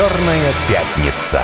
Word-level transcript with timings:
Черная 0.00 0.54
пятница. 0.66 1.42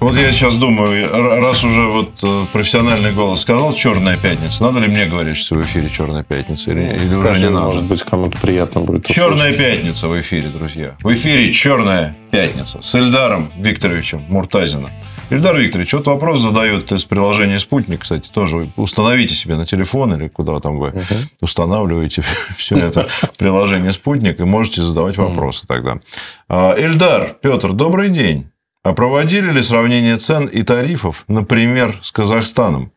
Вот 0.00 0.14
я 0.14 0.32
сейчас 0.32 0.56
думаю, 0.56 1.10
раз 1.40 1.64
уже 1.64 1.82
вот 1.82 2.10
э, 2.22 2.46
профессиональный 2.52 3.12
голос 3.12 3.40
сказал 3.40 3.74
«Черная 3.74 4.16
пятница», 4.16 4.62
надо 4.62 4.78
ли 4.78 4.86
мне 4.88 5.06
говорить, 5.06 5.36
что 5.36 5.56
в 5.56 5.64
эфире 5.64 5.88
«Черная 5.88 6.22
пятница» 6.22 6.70
или, 6.70 6.82
или 6.82 7.08
Скажи, 7.08 7.32
уже 7.32 7.46
не 7.46 7.50
надо? 7.50 7.66
может 7.66 7.84
быть, 7.84 8.02
кому-то 8.02 8.38
приятно 8.38 8.80
будет. 8.82 9.06
«Черная 9.06 9.50
услышать. 9.50 9.56
пятница» 9.58 10.08
в 10.08 10.20
эфире, 10.20 10.48
друзья. 10.50 10.96
В 11.02 11.12
эфире 11.12 11.52
«Черная 11.52 12.16
пятница» 12.30 12.80
с 12.80 12.94
Эльдаром 12.94 13.50
Викторовичем 13.58 14.24
Муртазиным. 14.28 14.90
Эльдар 15.30 15.56
Викторович, 15.58 15.92
вот 15.92 16.06
вопрос 16.06 16.40
задают 16.40 16.90
из 16.92 17.04
приложения 17.04 17.58
«Спутник», 17.58 18.02
кстати, 18.02 18.30
тоже 18.30 18.70
установите 18.76 19.34
себе 19.34 19.56
на 19.56 19.66
телефон 19.66 20.14
или 20.14 20.28
куда 20.28 20.58
там 20.60 20.78
вы 20.78 20.92
устанавливаете 21.40 22.22
все 22.56 22.78
это 22.78 23.08
приложение 23.36 23.92
«Спутник» 23.92 24.40
и 24.40 24.44
можете 24.44 24.80
задавать 24.80 25.18
вопросы 25.18 25.66
тогда. 25.66 25.98
А, 26.48 26.74
Эльдар, 26.78 27.36
Петр, 27.42 27.72
добрый 27.72 28.10
день. 28.10 28.50
А 28.88 28.94
проводили 28.94 29.52
ли 29.52 29.62
сравнение 29.62 30.16
цен 30.16 30.46
и 30.46 30.62
тарифов, 30.62 31.24
например, 31.28 31.98
с 32.00 32.10
Казахстаном? 32.10 32.90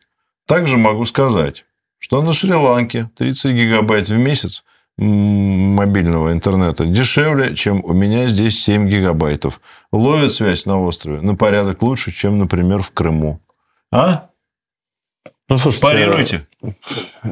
Также 0.46 0.78
могу 0.78 1.04
сказать, 1.04 1.66
что 1.98 2.22
на 2.22 2.32
Шри-Ланке 2.32 3.10
30 3.18 3.54
гигабайт 3.54 4.08
в 4.08 4.16
месяц 4.16 4.64
мобильного 4.96 6.32
интернета 6.32 6.86
дешевле, 6.86 7.54
чем 7.54 7.84
у 7.84 7.92
меня 7.92 8.26
здесь 8.26 8.64
7 8.64 8.88
гигабайтов. 8.88 9.60
Ловит 9.92 10.32
связь 10.32 10.64
на 10.64 10.80
острове 10.80 11.20
на 11.20 11.34
порядок 11.34 11.82
лучше, 11.82 12.10
чем, 12.10 12.38
например, 12.38 12.80
в 12.80 12.90
Крыму. 12.92 13.40
А? 13.92 14.30
Ну, 15.50 15.58
слушайте, 15.58 15.86
Парируйте. 15.86 16.46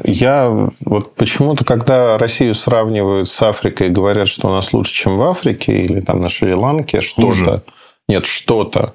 Я 0.03 0.69
вот 0.81 1.15
почему-то, 1.15 1.65
когда 1.65 2.19
Россию 2.19 2.53
сравнивают 2.53 3.27
с 3.27 3.41
Африкой 3.41 3.87
и 3.87 3.91
говорят, 3.91 4.27
что 4.27 4.49
у 4.49 4.51
нас 4.51 4.71
лучше, 4.71 4.93
чем 4.93 5.17
в 5.17 5.23
Африке 5.23 5.81
или 5.81 6.01
там 6.01 6.21
на 6.21 6.29
Шри-Ланке, 6.29 7.01
что-то. 7.01 7.63
Нет, 8.11 8.25
что-то. 8.25 8.93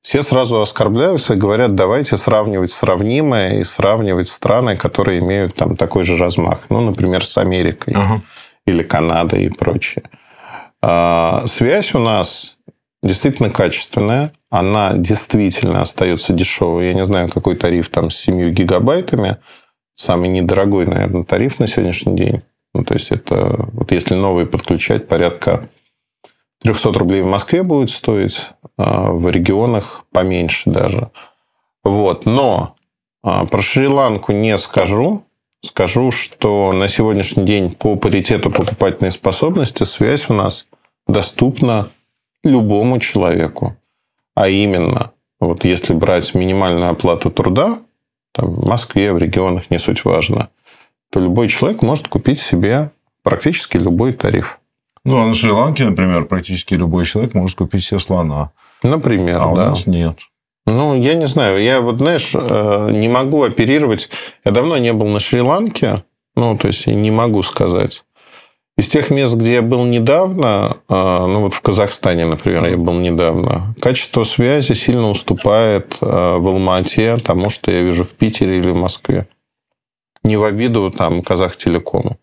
Все 0.00 0.22
сразу 0.22 0.58
оскорбляются 0.58 1.34
и 1.34 1.36
говорят, 1.36 1.74
давайте 1.74 2.16
сравнивать 2.16 2.72
сравнимое 2.72 3.58
и 3.60 3.64
сравнивать 3.64 4.28
страны, 4.30 4.74
которые 4.74 5.18
имеют 5.20 5.54
там 5.54 5.76
такой 5.76 6.04
же 6.04 6.16
размах. 6.16 6.60
Ну, 6.70 6.80
например, 6.80 7.26
с 7.26 7.36
Америкой 7.36 7.92
Ага. 7.94 8.22
или 8.66 8.82
Канадой 8.82 9.44
и 9.44 9.48
прочее. 9.50 10.04
А, 10.80 11.44
Связь 11.46 11.94
у 11.94 11.98
нас 11.98 12.56
действительно 13.02 13.50
качественная. 13.50 14.32
Она 14.48 14.94
действительно 14.94 15.82
остается 15.82 16.32
дешевой. 16.32 16.86
Я 16.86 16.94
не 16.94 17.04
знаю, 17.04 17.28
какой 17.28 17.56
тариф 17.56 17.90
там 17.90 18.08
с 18.08 18.16
7 18.16 18.50
гигабайтами. 18.50 19.36
Самый 19.94 20.30
недорогой, 20.30 20.86
наверное, 20.86 21.24
тариф 21.24 21.58
на 21.60 21.66
сегодняшний 21.66 22.16
день. 22.16 22.42
Ну, 22.72 22.82
то 22.82 22.94
есть, 22.94 23.10
это 23.10 23.68
вот 23.72 23.92
если 23.92 24.14
новый 24.14 24.46
подключать, 24.46 25.06
порядка 25.06 25.68
300 26.64 26.92
рублей 26.92 27.20
в 27.20 27.26
Москве 27.26 27.62
будет 27.62 27.90
стоить, 27.90 28.50
а 28.78 29.12
в 29.12 29.28
регионах 29.28 30.04
поменьше 30.10 30.70
даже. 30.70 31.10
Вот. 31.84 32.24
Но 32.24 32.74
а, 33.22 33.44
про 33.44 33.60
Шри-Ланку 33.60 34.32
не 34.32 34.56
скажу. 34.56 35.24
Скажу, 35.62 36.10
что 36.10 36.72
на 36.72 36.88
сегодняшний 36.88 37.44
день 37.44 37.70
по 37.70 37.96
паритету 37.96 38.50
покупательной 38.50 39.12
способности 39.12 39.84
связь 39.84 40.30
у 40.30 40.34
нас 40.34 40.66
доступна 41.06 41.88
любому 42.42 42.98
человеку. 42.98 43.76
А 44.34 44.48
именно, 44.48 45.12
вот 45.40 45.64
если 45.64 45.92
брать 45.92 46.34
минимальную 46.34 46.90
оплату 46.90 47.30
труда, 47.30 47.80
там, 48.32 48.54
в 48.54 48.66
Москве, 48.66 49.12
в 49.12 49.18
регионах, 49.18 49.70
не 49.70 49.78
суть 49.78 50.04
важно, 50.04 50.48
то 51.10 51.20
любой 51.20 51.48
человек 51.48 51.82
может 51.82 52.08
купить 52.08 52.40
себе 52.40 52.90
практически 53.22 53.76
любой 53.76 54.14
тариф. 54.14 54.60
Ну, 55.04 55.20
а 55.20 55.26
на 55.26 55.34
Шри-Ланке, 55.34 55.84
например, 55.84 56.24
практически 56.24 56.74
любой 56.74 57.04
человек 57.04 57.34
может 57.34 57.58
купить 57.58 57.84
себе 57.84 58.00
слона. 58.00 58.52
Например, 58.82 59.40
А 59.40 59.46
у 59.48 59.56
да. 59.56 59.70
нас 59.70 59.86
нет. 59.86 60.18
Ну, 60.66 60.98
я 60.98 61.14
не 61.14 61.26
знаю. 61.26 61.62
Я 61.62 61.80
вот, 61.82 61.98
знаешь, 61.98 62.32
э, 62.34 62.88
не 62.90 63.08
могу 63.08 63.42
оперировать. 63.42 64.08
Я 64.44 64.50
давно 64.50 64.78
не 64.78 64.92
был 64.94 65.08
на 65.08 65.20
Шри-Ланке. 65.20 66.04
Ну, 66.36 66.56
то 66.56 66.68
есть, 66.68 66.86
не 66.86 67.10
могу 67.10 67.42
сказать. 67.42 68.04
Из 68.76 68.88
тех 68.88 69.10
мест, 69.10 69.36
где 69.36 69.54
я 69.54 69.62
был 69.62 69.84
недавно, 69.84 70.78
э, 70.88 70.94
ну, 70.94 71.42
вот 71.42 71.54
в 71.54 71.60
Казахстане, 71.60 72.24
например, 72.24 72.64
я 72.64 72.76
был 72.76 72.94
недавно, 72.94 73.74
качество 73.80 74.24
связи 74.24 74.72
сильно 74.72 75.10
уступает 75.10 75.96
э, 76.00 76.06
в 76.06 76.48
Алмате 76.48 77.16
тому, 77.18 77.50
что 77.50 77.70
я 77.70 77.82
вижу 77.82 78.04
в 78.04 78.12
Питере 78.12 78.56
или 78.56 78.70
в 78.70 78.76
Москве. 78.76 79.28
Не 80.24 80.38
в 80.38 80.44
обиду 80.44 80.90
там 80.90 81.22
Казахтелекому. 81.22 82.18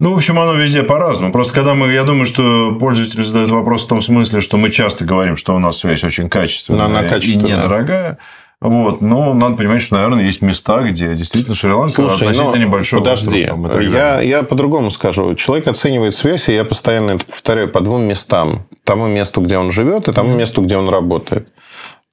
Ну, 0.00 0.12
в 0.12 0.16
общем, 0.16 0.38
оно 0.38 0.54
везде 0.54 0.82
по-разному. 0.82 1.32
Просто 1.32 1.54
когда 1.54 1.74
мы, 1.74 1.92
я 1.92 2.02
думаю, 2.02 2.26
что 2.26 2.76
пользователи 2.80 3.22
задают 3.22 3.52
вопрос 3.52 3.84
в 3.84 3.88
том 3.88 4.02
смысле, 4.02 4.40
что 4.40 4.56
мы 4.56 4.70
часто 4.70 5.04
говорим, 5.04 5.36
что 5.36 5.54
у 5.54 5.58
нас 5.58 5.78
связь 5.78 6.02
очень 6.02 6.28
качественная, 6.28 6.86
Она 6.86 7.04
и 7.04 7.08
качественная. 7.08 7.56
недорогая. 7.56 8.18
Вот. 8.60 9.00
Но 9.00 9.34
надо 9.34 9.56
понимать, 9.56 9.82
что, 9.82 9.96
наверное, 9.96 10.24
есть 10.24 10.40
места, 10.40 10.82
где 10.82 11.14
действительно 11.14 11.54
Шри-Ланка 11.54 11.94
Слушай, 11.94 12.14
относительно 12.14 12.50
ну, 12.50 12.56
небольшой 12.56 12.98
подожди, 12.98 13.42
остров 13.42 13.72
там 13.72 13.80
и 13.80 13.86
я, 13.86 14.20
я 14.20 14.42
по-другому 14.42 14.90
скажу. 14.90 15.34
Человек 15.34 15.68
оценивает 15.68 16.14
связь, 16.14 16.48
и 16.48 16.54
я 16.54 16.64
постоянно 16.64 17.12
это 17.12 17.26
повторяю, 17.26 17.68
по 17.68 17.80
двум 17.80 18.02
местам. 18.02 18.66
Тому 18.84 19.06
месту, 19.06 19.42
где 19.42 19.58
он 19.58 19.70
живет, 19.70 20.08
и 20.08 20.12
тому 20.12 20.34
месту, 20.34 20.62
где 20.62 20.76
он 20.76 20.88
работает. 20.88 21.48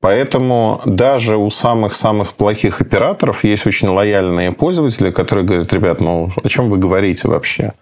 Поэтому 0.01 0.81
даже 0.85 1.37
у 1.37 1.49
самых-самых 1.51 2.33
плохих 2.33 2.81
операторов 2.81 3.43
есть 3.43 3.67
очень 3.67 3.87
лояльные 3.87 4.51
пользователи, 4.51 5.11
которые 5.11 5.45
говорят, 5.45 5.71
ребят, 5.71 6.01
ну 6.01 6.31
о 6.43 6.49
чем 6.49 6.71
вы 6.71 6.77
говорите 6.77 7.27
вообще? 7.27 7.73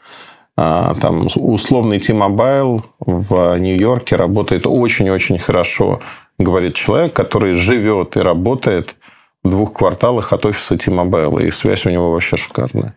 А, 0.57 0.95
Там 0.95 1.27
условный 1.35 1.99
T-Mobile 1.99 2.83
в 2.99 3.57
Нью-Йорке 3.57 4.17
работает 4.17 4.67
очень-очень 4.67 5.39
хорошо, 5.39 6.01
говорит 6.37 6.75
человек, 6.75 7.13
который 7.13 7.53
живет 7.53 8.17
и 8.17 8.19
работает 8.19 8.97
в 9.41 9.49
двух 9.49 9.73
кварталах 9.73 10.33
от 10.33 10.45
офиса 10.45 10.77
T-Mobile, 10.77 11.47
и 11.47 11.51
связь 11.51 11.85
у 11.85 11.89
него 11.89 12.11
вообще 12.11 12.35
шикарная. 12.35 12.95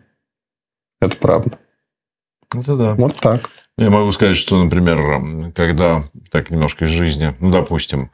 Это 0.99 1.15
правда. 1.15 1.57
Это 2.53 2.75
да. 2.75 2.93
Вот 2.95 3.15
так. 3.15 3.49
Я 3.77 3.89
могу 3.89 4.11
сказать, 4.11 4.35
что, 4.35 4.61
например, 4.61 5.51
когда 5.55 6.03
так 6.29 6.49
немножко 6.51 6.85
из 6.85 6.89
жизни, 6.89 7.33
ну, 7.39 7.49
допустим, 7.49 8.11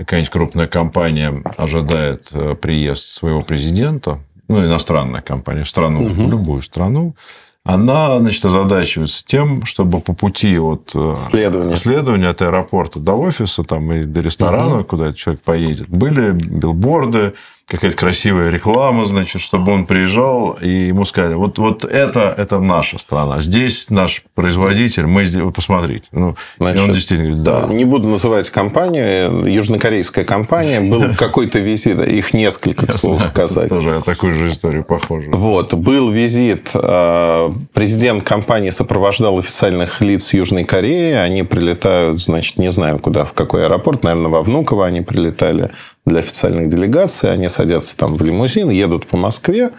какая-нибудь 0.00 0.30
крупная 0.30 0.66
компания 0.66 1.42
ожидает 1.56 2.28
э, 2.32 2.54
приезд 2.54 3.06
своего 3.06 3.42
президента, 3.42 4.18
ну, 4.48 4.64
иностранная 4.64 5.20
компания, 5.20 5.62
в 5.62 5.68
страну, 5.68 6.08
в 6.08 6.28
любую 6.28 6.62
страну, 6.62 7.14
она, 7.62 8.18
значит, 8.18 8.44
озадачивается 8.44 9.22
тем, 9.24 9.64
чтобы 9.66 10.00
по 10.00 10.14
пути 10.14 10.58
от 10.58 10.92
э, 10.94 11.16
Следование. 11.18 11.76
следования 11.76 12.28
от 12.28 12.40
аэропорта 12.40 13.00
до 13.00 13.12
офиса 13.12 13.64
там, 13.64 13.92
и 13.92 14.04
до 14.04 14.22
ресторана, 14.22 14.82
куда 14.82 15.08
этот 15.08 15.18
человек 15.18 15.42
поедет, 15.42 15.88
были 15.88 16.32
билборды, 16.32 17.34
какая-то 17.70 17.96
красивая 17.96 18.50
реклама, 18.50 19.06
значит, 19.06 19.40
чтобы 19.40 19.72
он 19.72 19.86
приезжал, 19.86 20.58
и 20.60 20.88
ему 20.88 21.04
сказали, 21.04 21.34
вот, 21.34 21.58
вот 21.58 21.84
это, 21.84 22.34
это 22.36 22.58
наша 22.58 22.98
страна, 22.98 23.40
здесь 23.40 23.88
наш 23.90 24.24
производитель, 24.34 25.06
мы 25.06 25.24
здесь, 25.24 25.42
вы 25.42 25.52
посмотрите. 25.52 26.04
Ну, 26.10 26.30
и 26.58 26.62
он 26.62 26.72
Значит, 26.72 26.94
действительно 26.94 27.28
говорит, 27.28 27.44
да. 27.44 27.66
Не 27.72 27.84
буду 27.84 28.08
называть 28.08 28.50
компанию, 28.50 29.46
южнокорейская 29.46 30.24
компания, 30.24 30.80
был 30.90 31.14
какой-то 31.16 31.60
визит, 31.60 32.00
их 32.00 32.34
несколько, 32.34 32.86
к 32.86 32.92
слову 32.94 33.20
сказать. 33.20 33.68
Тоже 33.68 34.02
такую 34.04 34.34
же 34.34 34.48
историю 34.48 34.82
похожую. 34.82 35.36
Вот, 35.36 35.72
был 35.74 36.10
визит, 36.10 36.70
э, 36.74 37.50
президент 37.72 38.24
компании 38.24 38.70
сопровождал 38.70 39.38
официальных 39.38 40.00
лиц 40.00 40.32
Южной 40.32 40.64
Кореи, 40.64 41.12
они 41.12 41.44
прилетают, 41.44 42.20
значит, 42.20 42.58
не 42.58 42.72
знаю 42.72 42.98
куда, 42.98 43.24
в 43.24 43.32
какой 43.32 43.66
аэропорт, 43.66 44.02
наверное, 44.02 44.28
во 44.28 44.42
Внуково 44.42 44.86
они 44.86 45.02
прилетали 45.02 45.70
для 46.06 46.20
официальных 46.20 46.68
делегаций, 46.68 47.32
они 47.32 47.48
садятся 47.48 47.96
там 47.96 48.14
в 48.14 48.22
лимузин, 48.22 48.70
едут 48.70 49.06
по 49.06 49.16
Москве, 49.16 49.70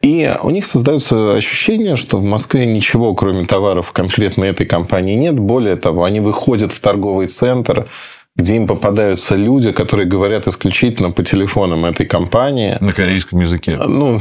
и 0.00 0.32
у 0.42 0.50
них 0.50 0.64
создается 0.64 1.34
ощущение, 1.34 1.96
что 1.96 2.16
в 2.16 2.24
Москве 2.24 2.66
ничего, 2.66 3.14
кроме 3.14 3.46
товаров 3.46 3.92
конкретно 3.92 4.44
этой 4.44 4.66
компании 4.66 5.16
нет. 5.16 5.38
Более 5.38 5.76
того, 5.76 6.04
они 6.04 6.20
выходят 6.20 6.72
в 6.72 6.80
торговый 6.80 7.26
центр, 7.26 7.88
где 8.34 8.56
им 8.56 8.66
попадаются 8.66 9.34
люди, 9.34 9.72
которые 9.72 10.06
говорят 10.06 10.48
исключительно 10.48 11.10
по 11.10 11.22
телефонам 11.22 11.84
этой 11.84 12.06
компании. 12.06 12.76
На 12.80 12.92
корейском 12.92 13.40
языке. 13.40 13.76
Ну, 13.76 14.20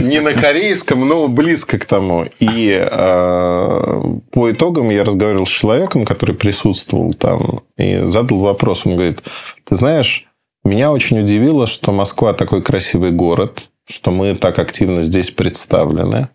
не 0.00 0.20
на 0.20 0.34
корейском, 0.34 1.06
но 1.06 1.26
близко 1.26 1.78
к 1.78 1.84
тому. 1.84 2.26
И 2.38 2.70
э, 2.70 4.02
по 4.30 4.50
итогам 4.50 4.90
я 4.90 5.04
разговаривал 5.04 5.46
с 5.46 5.50
человеком, 5.50 6.04
который 6.04 6.36
присутствовал 6.36 7.12
там, 7.12 7.62
и 7.76 8.02
задал 8.06 8.38
вопрос. 8.38 8.86
Он 8.86 8.94
говорит, 8.94 9.22
ты 9.64 9.74
знаешь, 9.74 10.28
меня 10.64 10.92
очень 10.92 11.20
удивило, 11.20 11.66
что 11.66 11.90
Москва 11.90 12.34
такой 12.34 12.62
красивый 12.62 13.10
город, 13.10 13.68
что 13.88 14.12
мы 14.12 14.36
так 14.36 14.60
активно 14.60 15.02
здесь 15.02 15.30
представлены. 15.30 16.28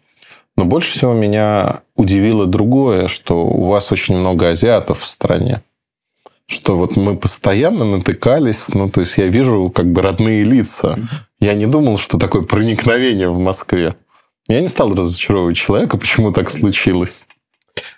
Но 0.57 0.65
больше 0.65 0.97
всего 0.97 1.13
меня 1.13 1.81
удивило 1.95 2.45
другое, 2.45 3.07
что 3.07 3.45
у 3.45 3.67
вас 3.67 3.91
очень 3.91 4.17
много 4.17 4.49
азиатов 4.49 5.01
в 5.01 5.05
стране. 5.05 5.61
Что 6.49 6.77
вот 6.77 6.95
мы 6.95 7.17
постоянно 7.17 7.83
натыкались, 7.83 8.69
ну, 8.69 8.89
то 8.89 9.01
есть 9.01 9.17
я 9.17 9.27
вижу 9.27 9.69
как 9.69 9.91
бы 9.91 10.01
родные 10.01 10.45
лица. 10.45 10.97
Я 11.39 11.53
не 11.53 11.67
думал, 11.67 11.97
что 11.97 12.17
такое 12.17 12.43
проникновение 12.43 13.29
в 13.29 13.37
Москве. 13.37 13.95
Я 14.47 14.61
не 14.61 14.69
стал 14.69 14.95
разочаровывать 14.95 15.57
человека, 15.57 15.97
почему 15.97 16.31
так 16.31 16.49
случилось. 16.49 17.27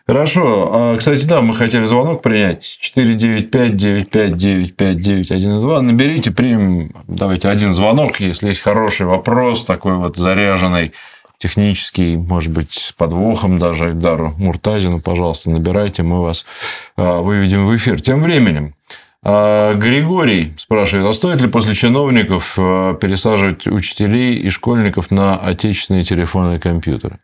Хорошо. 0.08 0.72
А, 0.74 0.98
кстати, 0.98 1.26
да, 1.26 1.42
мы 1.42 1.54
хотели 1.56 1.84
звонок 1.84 2.24
принять. 2.24 2.80
495-95-95-912. 2.96 5.82
Наберите, 5.82 6.32
примем. 6.32 6.92
Давайте 7.08 7.50
один 7.50 7.72
звонок, 7.72 8.20
если 8.20 8.48
есть 8.48 8.62
хороший 8.62 9.06
вопрос, 9.06 9.66
такой 9.66 9.98
вот 9.98 10.18
заряженный, 10.18 10.94
технический, 11.40 12.18
может 12.18 12.54
быть, 12.54 12.74
с 12.74 12.92
подвохом 12.92 13.58
даже 13.58 13.86
Айдару 13.86 14.34
Муртазину, 14.38 15.00
пожалуйста, 15.00 15.50
набирайте, 15.50 16.04
мы 16.04 16.22
вас 16.22 16.46
а, 16.96 17.22
выведем 17.22 17.66
в 17.66 17.76
эфир. 17.76 18.00
Тем 18.02 18.22
временем, 18.22 18.76
а, 19.24 19.74
Григорий 19.74 20.54
спрашивает, 20.58 21.08
а 21.08 21.14
стоит 21.14 21.42
ли 21.42 21.48
после 21.48 21.74
чиновников 21.74 22.56
пересаживать 22.56 23.66
учителей 23.68 24.36
и 24.36 24.50
школьников 24.50 25.10
на 25.10 25.38
отечественные 25.38 26.04
телефоны 26.04 26.58
и 26.58 26.60
компьютеры? 26.60 27.20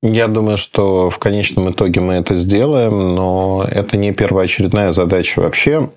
Я 0.00 0.28
думаю, 0.28 0.56
что 0.56 1.10
в 1.10 1.18
конечном 1.18 1.72
итоге 1.72 2.00
мы 2.00 2.14
это 2.14 2.34
сделаем, 2.34 3.16
но 3.16 3.66
это 3.68 3.96
не 3.96 4.12
первоочередная 4.12 4.92
задача 4.92 5.40
вообще. 5.40 5.90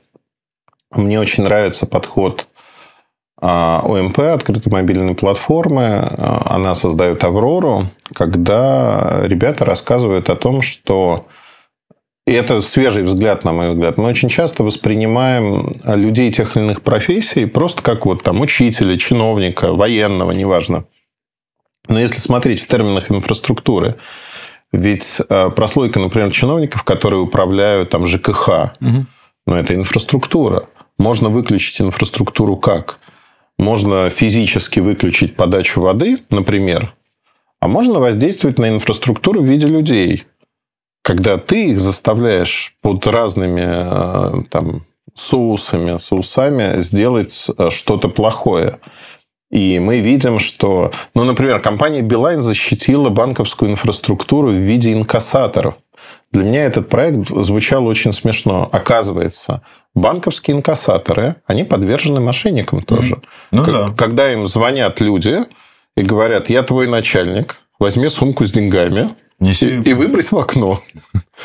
Мне 0.90 1.20
очень 1.20 1.44
нравится 1.44 1.86
подход 1.86 2.48
а, 2.48 2.61
ОМП, 3.42 4.20
открытой 4.20 4.72
мобильной 4.72 5.16
платформы. 5.16 5.84
А, 5.84 6.56
она 6.56 6.76
создает 6.76 7.24
Аврору, 7.24 7.90
когда 8.14 9.22
ребята 9.24 9.66
рассказывают 9.66 10.30
о 10.30 10.36
том, 10.36 10.62
что 10.62 11.26
и 12.28 12.34
это 12.34 12.62
свежий 12.62 13.04
взгляд, 13.04 13.44
на 13.44 13.52
мой 13.52 13.72
взгляд. 13.72 13.98
Мы 13.98 14.08
очень 14.08 14.30
часто 14.30 14.64
воспринимаем 14.64 15.74
людей 15.84 16.32
тех 16.32 16.56
или 16.56 16.64
иных 16.64 16.84
профессий 16.84 17.46
просто 17.46 17.82
как 17.82 18.06
вот 18.06 18.22
там 18.22 18.40
учителя, 18.42 18.96
чиновника, 18.98 19.74
военного, 19.74 20.32
неважно. 20.32 20.86
Но 21.88 22.00
если 22.00 22.20
смотреть 22.20 22.62
в 22.62 22.68
терминах 22.68 23.12
инфраструктуры, 23.12 23.96
ведь 24.72 25.18
э, 25.28 25.50
прослойка, 25.50 26.00
например, 26.00 26.32
чиновников, 26.32 26.84
которые 26.84 27.22
управляют 27.22 27.90
там 27.90 28.06
ЖКХ, 28.06 28.72
угу. 28.80 29.06
но 29.48 29.58
это 29.58 29.74
инфраструктура. 29.74 30.70
Можно 31.00 31.30
выключить 31.30 31.82
инфраструктуру 31.82 32.56
как? 32.56 33.00
Можно 33.62 34.10
физически 34.10 34.80
выключить 34.80 35.36
подачу 35.36 35.82
воды, 35.82 36.18
например, 36.32 36.96
а 37.60 37.68
можно 37.68 38.00
воздействовать 38.00 38.58
на 38.58 38.70
инфраструктуру 38.70 39.44
в 39.44 39.46
виде 39.46 39.68
людей. 39.68 40.24
Когда 41.04 41.38
ты 41.38 41.68
их 41.68 41.80
заставляешь 41.80 42.76
под 42.82 43.06
разными 43.06 43.62
э, 43.62 44.44
там, 44.50 44.88
соусами, 45.14 46.00
соусами 46.00 46.80
сделать 46.80 47.46
э, 47.56 47.70
что-то 47.70 48.10
плохое. 48.10 48.80
И 49.52 49.78
мы 49.78 50.00
видим, 50.00 50.40
что, 50.40 50.92
ну, 51.14 51.24
например, 51.24 51.60
компания 51.60 52.02
Билайн 52.02 52.42
защитила 52.42 53.10
банковскую 53.10 53.70
инфраструктуру 53.70 54.50
в 54.50 54.56
виде 54.56 54.92
инкассаторов. 54.92 55.76
Для 56.32 56.46
меня 56.46 56.66
этот 56.66 56.88
проект 56.88 57.30
звучал 57.30 57.86
очень 57.86 58.14
смешно. 58.14 58.70
Оказывается, 58.72 59.62
банковские 59.94 60.58
инкассаторы, 60.58 61.36
они 61.46 61.64
подвержены 61.64 62.22
мошенникам 62.22 62.84
тоже. 62.84 63.22
Ну, 63.52 63.66
да. 63.66 63.94
Когда 63.98 64.32
им 64.32 64.48
звонят 64.48 65.02
люди 65.02 65.44
и 65.98 66.04
говорят, 66.04 66.50
я 66.50 66.64
твой 66.64 66.88
начальник, 66.88 67.58
возьми 67.80 68.08
сумку 68.08 68.46
с 68.46 68.52
деньгами 68.52 69.10
Неси... 69.40 69.68
и, 69.68 69.90
и 69.90 69.94
выбрось 69.94 70.32
в 70.32 70.38
окно. 70.38 70.80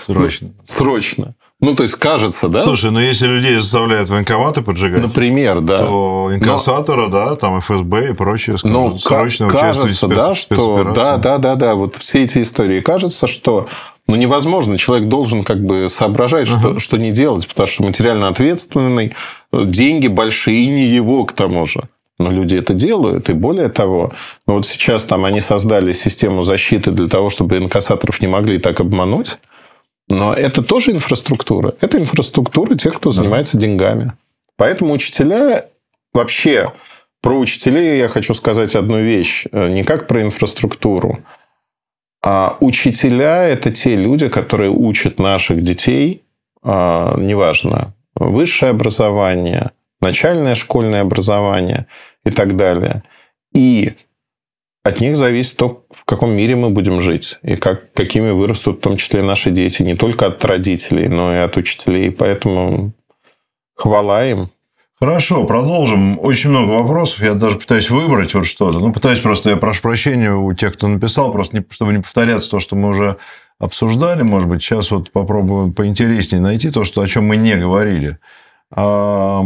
Срочно. 0.06 0.50
Срочно. 0.62 1.35
Ну, 1.59 1.75
то 1.75 1.82
есть, 1.82 1.94
кажется, 1.94 2.49
да? 2.49 2.61
Слушай, 2.61 2.91
ну, 2.91 3.00
если 3.00 3.27
людей 3.27 3.59
заставляют 3.59 4.11
военкоматы 4.11 4.61
поджигать... 4.61 5.03
Например, 5.03 5.61
да. 5.62 5.79
То 5.79 6.31
инкассаторы, 6.32 7.05
Но... 7.05 7.09
да, 7.09 7.37
там 7.37 7.61
ФСБ 7.62 8.11
и 8.11 8.12
прочее 8.12 8.59
скажут, 8.59 8.77
ну, 8.77 8.99
срочно 8.99 9.49
кажется, 9.49 10.06
спец... 10.06 10.17
да, 10.17 10.35
что... 10.35 10.85
Да, 10.94 11.17
да, 11.17 11.39
да, 11.39 11.55
да, 11.55 11.75
вот 11.75 11.97
все 11.97 12.25
эти 12.25 12.43
истории. 12.43 12.81
Кажется, 12.81 13.27
что 13.27 13.69
ну, 14.08 14.17
невозможно. 14.17 14.79
Человек 14.79 15.08
должен 15.08 15.43
как 15.43 15.64
бы 15.64 15.88
соображать, 15.91 16.49
uh-huh. 16.49 16.58
что, 16.58 16.79
что 16.79 16.97
не 16.97 17.11
делать, 17.11 17.47
потому 17.49 17.67
что 17.67 17.82
материально 17.82 18.29
ответственный, 18.29 19.14
деньги 19.53 20.06
большие, 20.06 20.61
и 20.61 20.69
не 20.69 20.87
его 20.87 21.25
к 21.25 21.32
тому 21.32 21.67
же. 21.67 21.82
Но 22.19 22.31
люди 22.31 22.56
это 22.56 22.73
делают, 22.73 23.29
и 23.29 23.35
более 23.35 23.69
того, 23.69 24.12
ну 24.47 24.55
вот 24.55 24.67
сейчас 24.67 25.05
там 25.05 25.26
они 25.26 25.43
создали 25.43 25.93
систему 25.93 26.43
защиты 26.43 26.91
для 26.91 27.08
того, 27.08 27.29
чтобы 27.29 27.58
инкассаторов 27.58 28.20
не 28.20 28.26
могли 28.26 28.58
так 28.58 28.81
обмануть. 28.81 29.38
Но 30.08 30.32
это 30.32 30.62
тоже 30.62 30.93
инфраструктура. 30.93 31.75
Это 31.81 31.99
инфраструктура 31.99 32.75
тех, 32.76 32.94
кто 32.94 33.11
занимается 33.11 33.58
деньгами. 33.58 34.12
Поэтому 34.56 34.94
учителя 34.94 35.67
вообще 36.14 36.73
про 37.20 37.35
учителей 37.38 37.99
я 37.99 38.08
хочу 38.08 38.32
сказать 38.32 38.76
одну 38.76 39.00
вещь. 39.00 39.47
Э, 39.50 39.69
не 39.69 39.82
как 39.82 40.06
про 40.06 40.23
инфраструктуру. 40.23 41.19
А 42.28 42.56
учителя– 42.58 43.44
это 43.49 43.70
те 43.70 43.94
люди, 43.94 44.28
которые 44.28 44.73
учат 44.73 45.20
наших 45.20 45.62
детей, 45.62 46.25
а, 46.61 47.14
неважно, 47.17 47.94
высшее 48.17 48.70
образование, 48.70 49.70
начальное 50.00 50.56
школьное 50.56 51.02
образование 51.02 51.87
и 52.25 52.32
так 52.32 52.56
далее. 52.56 53.05
И 53.55 53.93
от 54.82 55.00
них 55.00 55.17
зависит 55.17 55.56
то, 55.56 55.87
в 55.93 56.05
каком 56.05 56.32
мире 56.32 56.56
мы 56.56 56.70
будем 56.70 57.00
жить, 57.00 57.38
и 57.43 57.55
как, 57.55 57.93
какими 57.93 58.31
вырастут 58.31 58.79
в 58.79 58.81
том 58.81 58.96
числе 58.96 59.22
наши 59.22 59.52
дети, 59.52 59.82
не 59.82 59.94
только 59.94 60.26
от 60.26 60.44
родителей, 60.44 61.06
но 61.06 61.32
и 61.32 61.38
от 61.38 61.56
учителей. 61.56 62.11
Поэтому 62.11 62.93
хвала 63.76 64.26
им. 64.26 64.50
Хорошо, 64.98 65.44
продолжим. 65.44 66.19
Очень 66.19 66.50
много 66.50 66.70
вопросов. 66.70 67.20
Я 67.20 67.34
даже 67.34 67.58
пытаюсь 67.58 67.90
выбрать 67.90 68.32
вот 68.32 68.46
что-то. 68.46 68.78
Ну, 68.78 68.94
пытаюсь 68.94 69.20
просто, 69.20 69.50
я 69.50 69.56
прошу 69.56 69.82
прощения 69.82 70.32
у 70.32 70.54
тех, 70.54 70.72
кто 70.72 70.88
написал, 70.88 71.32
просто 71.32 71.58
не, 71.58 71.66
чтобы 71.69 71.93
не 71.93 72.00
повторяться 72.00 72.50
то, 72.50 72.60
что 72.60 72.76
мы 72.76 72.88
уже 72.88 73.19
обсуждали. 73.58 74.22
Может 74.22 74.48
быть, 74.48 74.62
сейчас 74.62 74.90
вот 74.90 75.10
попробуем 75.10 75.75
поинтереснее 75.75 76.40
найти 76.40 76.70
то, 76.70 76.84
что, 76.84 77.02
о 77.02 77.06
чем 77.06 77.26
мы 77.26 77.37
не 77.37 77.56
говорили. 77.56 78.19
А, 78.75 79.43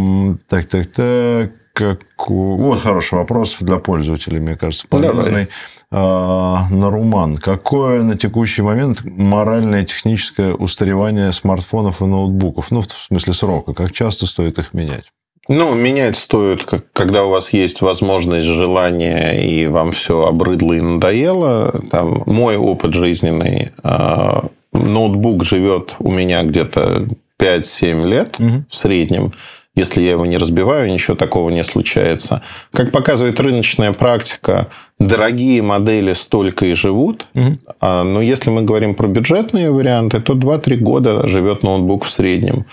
так, 0.49 0.67
так, 0.67 0.87
так 0.93 1.53
как... 1.73 2.01
Вот 2.29 2.81
хороший 2.81 3.15
вопрос 3.15 3.57
для 3.59 3.79
пользователей, 3.79 4.39
мне 4.39 4.55
кажется, 4.55 4.87
полезный. 4.87 5.49
А, 5.91 6.69
Наруман. 6.71 7.39
Какое 7.39 8.05
на 8.05 8.17
текущий 8.17 8.63
момент 8.63 9.03
моральное 9.05 9.85
техническое 9.85 10.55
устаревание 10.55 11.33
смартфонов 11.33 12.03
и 12.03 12.05
ноутбуков? 12.05 12.71
Ну, 12.71 12.83
в 12.83 12.87
смысле 12.87 13.33
срока. 13.33 13.75
Как 13.75 13.91
часто 13.91 14.27
стоит 14.27 14.61
их 14.61 14.75
менять? 14.75 15.11
Ну, 15.51 15.75
менять 15.75 16.17
стоит, 16.17 16.65
когда 16.93 17.25
у 17.25 17.31
вас 17.31 17.53
есть 17.53 17.81
возможность, 17.81 18.47
желание, 18.47 19.45
и 19.45 19.67
вам 19.67 19.91
все 19.91 20.25
обрыдло 20.25 20.75
и 20.75 20.81
надоело. 20.81 21.75
Там, 21.91 22.23
мой 22.27 22.57
опыт 22.57 22.95
жизненный. 22.95 23.73
А, 23.83 24.45
ноутбук 24.73 25.45
живет 25.45 25.97
у 25.99 26.13
меня 26.13 26.45
где-то 26.45 27.09
5-7 27.41 28.07
лет 28.07 28.37
угу. 28.39 28.65
в 28.71 28.77
среднем. 28.77 29.33
Если 29.75 30.03
я 30.03 30.13
его 30.13 30.25
не 30.25 30.37
разбиваю, 30.37 30.89
ничего 30.89 31.17
такого 31.17 31.51
не 31.51 31.65
случается. 31.65 32.43
Как 32.73 32.93
показывает 32.93 33.41
рыночная 33.41 33.93
практика, 33.93 34.69
дорогие 35.01 35.63
модели 35.63 36.13
столько 36.13 36.67
и 36.67 36.75
живут. 36.75 37.27
Угу. 37.35 37.59
Но 37.81 38.21
если 38.21 38.51
мы 38.51 38.63
говорим 38.63 38.95
про 38.95 39.09
бюджетные 39.09 39.73
варианты, 39.73 40.21
то 40.21 40.35
2-3 40.35 40.77
года 40.77 41.27
живет 41.27 41.65
ноутбук 41.65 42.05
в 42.05 42.11
среднем. 42.11 42.67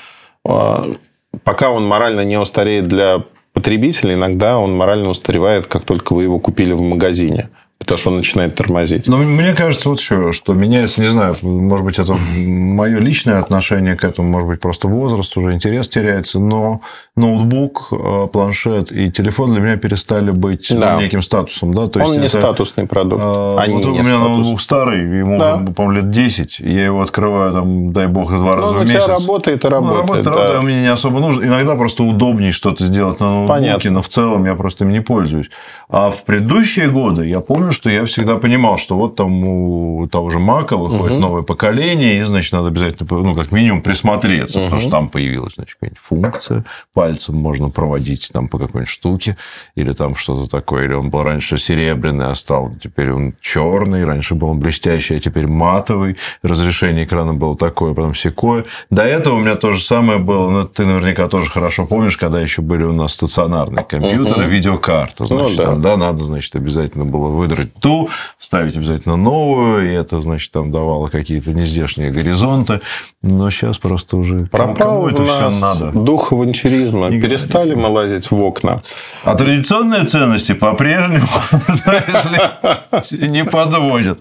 Пока 1.43 1.71
он 1.71 1.85
морально 1.85 2.21
не 2.21 2.37
устареет 2.37 2.87
для 2.87 3.23
потребителя, 3.53 4.13
иногда 4.13 4.57
он 4.59 4.75
морально 4.75 5.09
устаревает, 5.09 5.67
как 5.67 5.83
только 5.83 6.13
вы 6.13 6.23
его 6.23 6.39
купили 6.39 6.73
в 6.73 6.81
магазине 6.81 7.49
потому 7.77 7.97
что 7.97 8.09
он 8.09 8.17
начинает 8.17 8.55
тормозить. 8.55 9.07
Но 9.07 9.17
мне 9.17 9.53
кажется 9.53 9.89
вот 9.89 9.99
еще, 9.99 10.33
что 10.33 10.53
меняется, 10.53 11.01
не 11.01 11.07
знаю, 11.07 11.35
может 11.41 11.85
быть, 11.85 11.99
это 11.99 12.13
мое 12.13 12.99
личное 12.99 13.39
отношение 13.39 13.95
к 13.95 14.03
этому, 14.03 14.29
может 14.29 14.47
быть, 14.47 14.59
просто 14.59 14.87
возраст, 14.87 15.35
уже 15.37 15.53
интерес 15.53 15.87
теряется, 15.87 16.39
но 16.39 16.81
ноутбук, 17.15 17.89
э, 17.91 18.27
планшет 18.31 18.91
и 18.91 19.11
телефон 19.11 19.53
для 19.53 19.61
меня 19.61 19.77
перестали 19.77 20.31
быть 20.31 20.67
да. 20.71 20.95
ну, 20.95 21.01
неким 21.01 21.21
статусом. 21.21 21.73
Да? 21.73 21.87
То 21.87 21.99
есть 21.99 22.11
он 22.11 22.19
не 22.19 22.27
это, 22.27 22.37
статусный 22.37 22.87
продукт. 22.87 23.21
А, 23.23 23.59
Они 23.59 23.75
вот 23.75 23.85
у 23.85 23.91
меня 23.91 24.03
статус. 24.03 24.21
ноутбук 24.21 24.61
старый, 24.61 25.19
ему, 25.19 25.37
да. 25.37 25.57
по-моему, 25.75 26.01
лет 26.01 26.09
10, 26.09 26.59
я 26.59 26.85
его 26.85 27.01
открываю, 27.01 27.53
там, 27.53 27.93
дай 27.93 28.07
бог, 28.07 28.31
два 28.31 28.55
раза 28.55 28.73
в 28.73 28.81
месяц. 28.83 29.07
работает 29.07 29.63
и 29.63 29.67
работает. 29.67 29.95
Ну, 29.95 30.01
работает, 30.01 30.25
да. 30.25 30.31
работает, 30.31 30.63
мне 30.63 30.81
не 30.81 30.91
особо 30.91 31.19
нужно. 31.19 31.45
Иногда 31.45 31.75
просто 31.75 32.03
удобнее 32.03 32.51
что-то 32.51 32.83
сделать 32.83 33.19
на 33.19 33.27
ноутбуке, 33.27 33.59
Понятно. 33.59 33.91
но 33.91 34.01
в 34.01 34.09
целом 34.09 34.45
я 34.45 34.55
просто 34.55 34.83
им 34.83 34.91
не 34.91 34.99
пользуюсь. 34.99 35.49
А 35.89 36.11
в 36.11 36.23
предыдущие 36.23 36.89
годы 36.89 37.27
я 37.27 37.39
помню, 37.39 37.66
что 37.71 37.89
я 37.89 38.05
всегда 38.05 38.37
понимал, 38.37 38.77
что 38.77 38.95
вот 38.95 39.15
там 39.15 39.43
у 39.43 40.07
того 40.07 40.29
же 40.29 40.39
Мака 40.39 40.77
выходит 40.77 41.13
угу. 41.13 41.21
новое 41.21 41.41
поколение, 41.41 42.19
и, 42.19 42.23
значит, 42.23 42.53
надо 42.53 42.67
обязательно, 42.67 43.07
ну, 43.09 43.33
как 43.35 43.51
минимум, 43.51 43.81
присмотреться, 43.81 44.59
угу. 44.59 44.65
потому 44.65 44.81
что 44.81 44.91
там 44.91 45.09
появилась, 45.09 45.55
значит, 45.55 45.75
какая-нибудь 45.75 45.99
функция, 45.99 46.65
пальцем 46.93 47.35
можно 47.35 47.69
проводить 47.69 48.29
там 48.31 48.47
по 48.47 48.57
какой-нибудь 48.57 48.89
штуке, 48.89 49.37
или 49.75 49.91
там 49.93 50.15
что-то 50.15 50.49
такое, 50.49 50.85
или 50.85 50.93
он 50.93 51.09
был 51.09 51.23
раньше 51.23 51.57
серебряный, 51.57 52.27
а 52.27 52.35
стал 52.35 52.71
теперь 52.81 53.11
он 53.11 53.33
черный, 53.41 54.05
раньше 54.05 54.35
был 54.35 54.49
он 54.49 54.59
блестящий, 54.59 55.15
а 55.15 55.19
теперь 55.19 55.47
матовый, 55.47 56.17
разрешение 56.43 57.05
экрана 57.05 57.33
было 57.33 57.57
такое, 57.57 57.93
потом 57.93 58.15
секое. 58.15 58.65
До 58.89 59.03
этого 59.03 59.35
у 59.35 59.39
меня 59.39 59.55
то 59.55 59.73
же 59.73 59.83
самое 59.83 60.19
было, 60.19 60.49
но 60.49 60.63
ты 60.63 60.85
наверняка 60.85 61.27
тоже 61.27 61.49
хорошо 61.49 61.85
помнишь, 61.85 62.17
когда 62.17 62.39
еще 62.39 62.61
были 62.61 62.83
у 62.83 62.93
нас 62.93 63.13
стационарные 63.13 63.83
компьютеры, 63.83 64.43
угу. 64.43 64.51
видеокарты, 64.51 65.25
значит, 65.25 65.57
ну, 65.57 65.57
да. 65.57 65.65
там, 65.65 65.81
да, 65.81 65.97
надо, 65.97 66.23
значит, 66.23 66.55
обязательно 66.55 67.05
было 67.05 67.29
выдрать 67.29 67.56
выбрать 67.57 67.73
ту, 67.75 68.09
ставить 68.37 68.75
обязательно 68.75 69.15
новую, 69.15 69.89
и 69.89 69.93
это, 69.93 70.21
значит, 70.21 70.51
там 70.51 70.71
давало 70.71 71.07
какие-то 71.07 71.51
нездешние 71.53 72.11
горизонты. 72.11 72.81
Но 73.21 73.49
сейчас 73.49 73.77
просто 73.77 74.17
уже 74.17 74.45
Пропал 74.51 75.07
это 75.07 75.23
все 75.25 75.49
надо. 75.49 75.91
дух 75.91 76.31
авантюризма. 76.31 77.09
Не 77.09 77.21
Перестали 77.21 77.75
мы 77.75 77.89
лазить 77.89 78.31
в 78.31 78.39
окна. 78.39 78.79
А 79.23 79.35
традиционные 79.35 80.05
ценности 80.05 80.53
по-прежнему, 80.53 81.27
знаешь 81.67 83.11
ли, 83.21 83.27
не 83.27 83.45
подводят. 83.45 84.19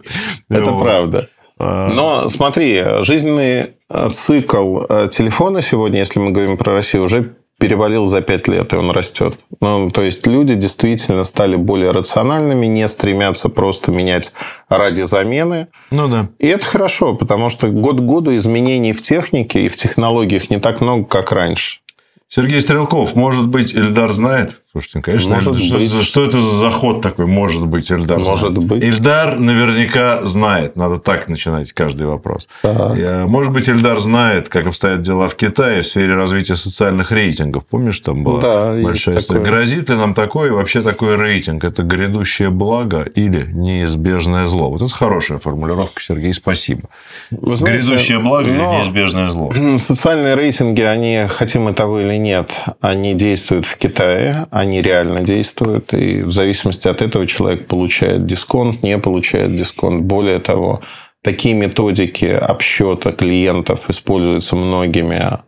Это 0.51 0.73
правда. 0.73 1.29
А. 1.59 1.89
Но 1.89 2.29
смотри, 2.29 2.85
жизненный 3.01 3.71
э, 3.89 4.09
цикл 4.11 4.81
э, 4.89 5.09
телефона 5.11 5.63
сегодня, 5.63 6.01
если 6.01 6.21
мы 6.21 6.31
говорим 6.31 6.59
про 6.59 6.75
Россию, 6.75 7.05
уже 7.05 7.37
перевалил 7.59 8.07
за 8.07 8.21
5 8.21 8.49
лет, 8.49 8.73
и 8.73 8.77
он 8.77 8.91
растет. 8.91 9.39
Ну, 9.61 9.91
то 9.91 10.03
есть 10.03 10.27
люди 10.27 10.55
действительно 10.55 11.25
стали 11.25 11.57
более 11.57 11.91
рациональными, 11.91 12.67
не 12.67 12.87
стремятся 12.89 13.49
просто 13.49 13.91
менять 13.91 14.33
ради 14.69 15.03
замены. 15.03 15.69
Ну 15.91 16.09
да. 16.09 16.29
И 16.39 16.47
это 16.47 16.65
хорошо, 16.65 17.15
потому 17.15 17.49
что 17.49 17.69
год 17.69 17.99
к 17.99 18.03
году 18.05 18.35
изменений 18.37 18.93
в 18.93 19.03
технике 19.03 19.63
и 19.63 19.69
в 19.69 19.77
технологиях 19.77 20.51
не 20.51 20.61
так 20.61 20.81
много, 20.81 21.05
как 21.05 21.33
раньше. 21.33 21.81
Сергей 22.29 22.61
Стрелков, 22.61 23.15
может 23.15 23.47
быть, 23.49 23.73
Эльдар 23.75 24.13
знает? 24.13 24.61
Слушайте, 24.77 24.99
ну, 24.99 25.03
конечно, 25.03 25.35
может 25.35 25.55
Эльдар, 25.55 25.79
быть. 25.79 25.91
Что, 25.91 26.03
что 26.05 26.25
это 26.27 26.39
за 26.39 26.59
заход 26.59 27.01
такой, 27.01 27.25
может 27.25 27.67
быть, 27.67 27.91
Эльдар 27.91 28.19
Может 28.19 28.51
знает. 28.51 28.59
быть. 28.59 28.85
Эльдар 28.85 29.39
наверняка 29.39 30.23
знает. 30.27 30.77
Надо 30.77 30.99
так 30.99 31.31
начинать 31.31 31.73
каждый 31.73 32.07
вопрос. 32.07 32.47
Так. 32.61 32.99
Я, 32.99 33.25
может 33.27 33.53
быть, 33.53 33.71
Эльдар 33.71 33.99
знает, 34.01 34.51
как 34.51 34.67
обстоят 34.67 35.01
дела 35.01 35.31
в 35.31 35.35
Китае 35.35 35.81
в 35.81 35.87
сфере 35.87 36.15
развития 36.15 36.57
социальных 36.57 37.11
рейтингов. 37.11 37.65
Помнишь, 37.65 38.01
там 38.01 38.23
была 38.23 38.43
да, 38.43 38.83
большая 38.83 39.17
история? 39.17 39.41
Такое. 39.41 39.57
Грозит 39.57 39.89
ли 39.89 39.97
нам 39.97 40.13
такой 40.13 40.51
вообще 40.51 40.83
такой 40.83 41.17
рейтинг? 41.17 41.65
Это 41.65 41.83
грядущее 41.83 42.51
благо 42.51 43.07
или 43.15 43.47
неизбежное 43.51 44.47
зло? 44.47 44.71
Вот 44.71 44.83
это 44.83 44.95
хорошая 44.95 45.39
формулировка, 45.39 46.03
Сергей, 46.03 46.35
спасибо. 46.35 46.91
Вы 47.31 47.57
знаете, 47.57 47.87
Грядущее 47.87 48.19
благо 48.19 48.47
или 48.47 48.59
неизбежное 48.59 49.31
зло? 49.31 49.51
Социальные 49.79 50.35
рейтинги, 50.35 50.83
они, 50.83 51.27
хотим 51.31 51.63
мы 51.63 51.73
того 51.73 52.01
или 52.01 52.17
нет, 52.17 52.51
они 52.83 53.15
действуют 53.15 53.65
в 53.65 53.79
Китае, 53.79 54.47
они 54.51 54.66
реально 54.83 55.23
действуют, 55.23 55.93
и 55.95 56.23
в 56.23 56.33
зависимости 56.33 56.89
от 56.89 57.03
этого 57.03 57.27
человек 57.27 57.67
получает 57.67 58.27
дисконт, 58.27 58.83
не 58.83 58.99
получает 58.99 59.57
дисконт. 59.57 60.05
Более 60.05 60.39
того, 60.39 60.81
такие 61.23 61.55
методики 61.55 62.27
обсчета 62.27 63.13
клиентов 63.13 63.89
используются 63.89 64.57
многими 64.57 65.39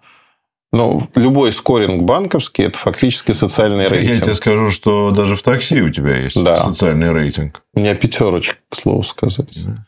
ну, 0.70 1.08
любой 1.14 1.52
скоринг 1.52 2.02
банковский– 2.02 2.62
это 2.64 2.76
фактически 2.76 3.32
социальный 3.32 3.88
рейтинг. 3.88 4.16
Я 4.16 4.20
тебе 4.20 4.34
скажу, 4.34 4.70
что 4.70 5.10
даже 5.12 5.34
в 5.34 5.42
такси 5.42 5.80
у 5.80 5.88
тебя 5.88 6.16
есть 6.16 6.42
да. 6.42 6.60
социальный 6.60 7.10
рейтинг. 7.10 7.62
У 7.72 7.80
меня 7.80 7.94
пятерочка, 7.94 8.56
к 8.68 8.76
слову 8.76 9.02
сказать. 9.02 9.64
Да. 9.64 9.86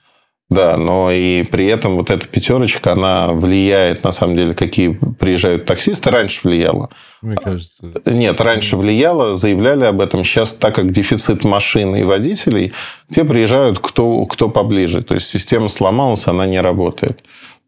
Да, 0.50 0.76
но 0.76 1.12
и 1.12 1.44
при 1.44 1.66
этом 1.66 1.94
вот 1.94 2.10
эта 2.10 2.26
пятерочка, 2.26 2.92
она 2.92 3.28
влияет, 3.28 4.02
на 4.02 4.10
самом 4.10 4.34
деле, 4.34 4.52
какие 4.52 4.88
приезжают 4.88 5.64
таксисты. 5.64 6.10
Раньше 6.10 6.40
влияла. 6.42 6.90
Мне 7.22 7.36
кажется... 7.36 7.76
Нет, 8.04 8.40
раньше 8.40 8.76
влияло, 8.76 9.36
заявляли 9.36 9.84
об 9.84 10.00
этом. 10.00 10.24
Сейчас, 10.24 10.54
так 10.54 10.74
как 10.74 10.90
дефицит 10.90 11.44
машин 11.44 11.94
и 11.94 12.02
водителей, 12.02 12.72
те 13.14 13.24
приезжают 13.24 13.78
кто, 13.78 14.26
кто 14.26 14.48
поближе. 14.48 15.02
То 15.02 15.14
есть, 15.14 15.28
система 15.28 15.68
сломалась, 15.68 16.26
она 16.26 16.46
не 16.46 16.60
работает. 16.60 17.20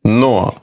Но 0.03 0.57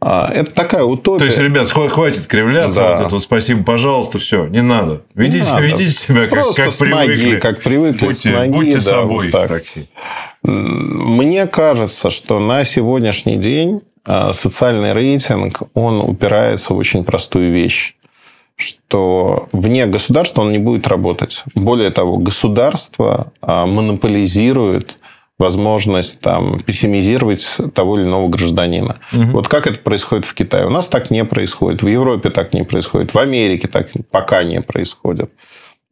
это 0.00 0.50
такая 0.52 0.84
утопия. 0.84 1.18
То 1.18 1.24
есть, 1.26 1.38
ребят, 1.38 1.68
хватит 1.68 2.26
кривляться. 2.26 2.80
Да. 2.80 2.90
Вот 2.96 3.00
это 3.00 3.14
вот 3.16 3.22
спасибо, 3.22 3.64
пожалуйста, 3.64 4.18
все, 4.18 4.46
не 4.46 4.62
надо. 4.62 5.02
Ведите, 5.14 5.44
не 5.44 5.50
надо. 5.52 5.62
ведите 5.64 5.90
себя 5.90 6.22
как, 6.22 6.30
Просто 6.30 6.62
как 6.62 6.72
с 6.72 6.78
привыкли. 6.78 7.24
Ноги, 7.24 7.36
как 7.40 7.60
привыкли 7.62 8.06
будьте, 8.06 8.30
с 8.30 8.32
ноги. 8.32 8.50
Будьте 8.50 8.74
да, 8.74 8.80
собой 8.80 9.30
вот 9.30 9.48
так. 9.48 9.62
Мне 10.42 11.46
кажется, 11.46 12.08
что 12.08 12.38
на 12.40 12.64
сегодняшний 12.64 13.36
день 13.36 13.82
а, 14.04 14.32
социальный 14.32 14.94
рейтинг, 14.94 15.62
он 15.74 16.00
упирается 16.00 16.72
в 16.72 16.76
очень 16.76 17.04
простую 17.04 17.52
вещь 17.52 17.94
что 18.60 19.48
вне 19.52 19.86
государства 19.86 20.42
он 20.42 20.52
не 20.52 20.58
будет 20.58 20.86
работать. 20.86 21.44
Более 21.54 21.90
того, 21.90 22.18
государство 22.18 23.32
а, 23.40 23.64
монополизирует 23.64 24.98
возможность 25.40 26.20
там, 26.20 26.60
пессимизировать 26.60 27.46
того 27.74 27.98
или 27.98 28.04
иного 28.04 28.28
гражданина. 28.28 28.96
Угу. 29.12 29.30
Вот 29.32 29.48
как 29.48 29.66
это 29.66 29.78
происходит 29.80 30.26
в 30.26 30.34
Китае? 30.34 30.66
У 30.66 30.70
нас 30.70 30.86
так 30.86 31.10
не 31.10 31.24
происходит, 31.24 31.82
в 31.82 31.88
Европе 31.88 32.30
так 32.30 32.52
не 32.52 32.62
происходит, 32.62 33.14
в 33.14 33.18
Америке 33.18 33.66
так 33.66 33.88
пока 34.10 34.44
не 34.44 34.60
происходит. 34.60 35.32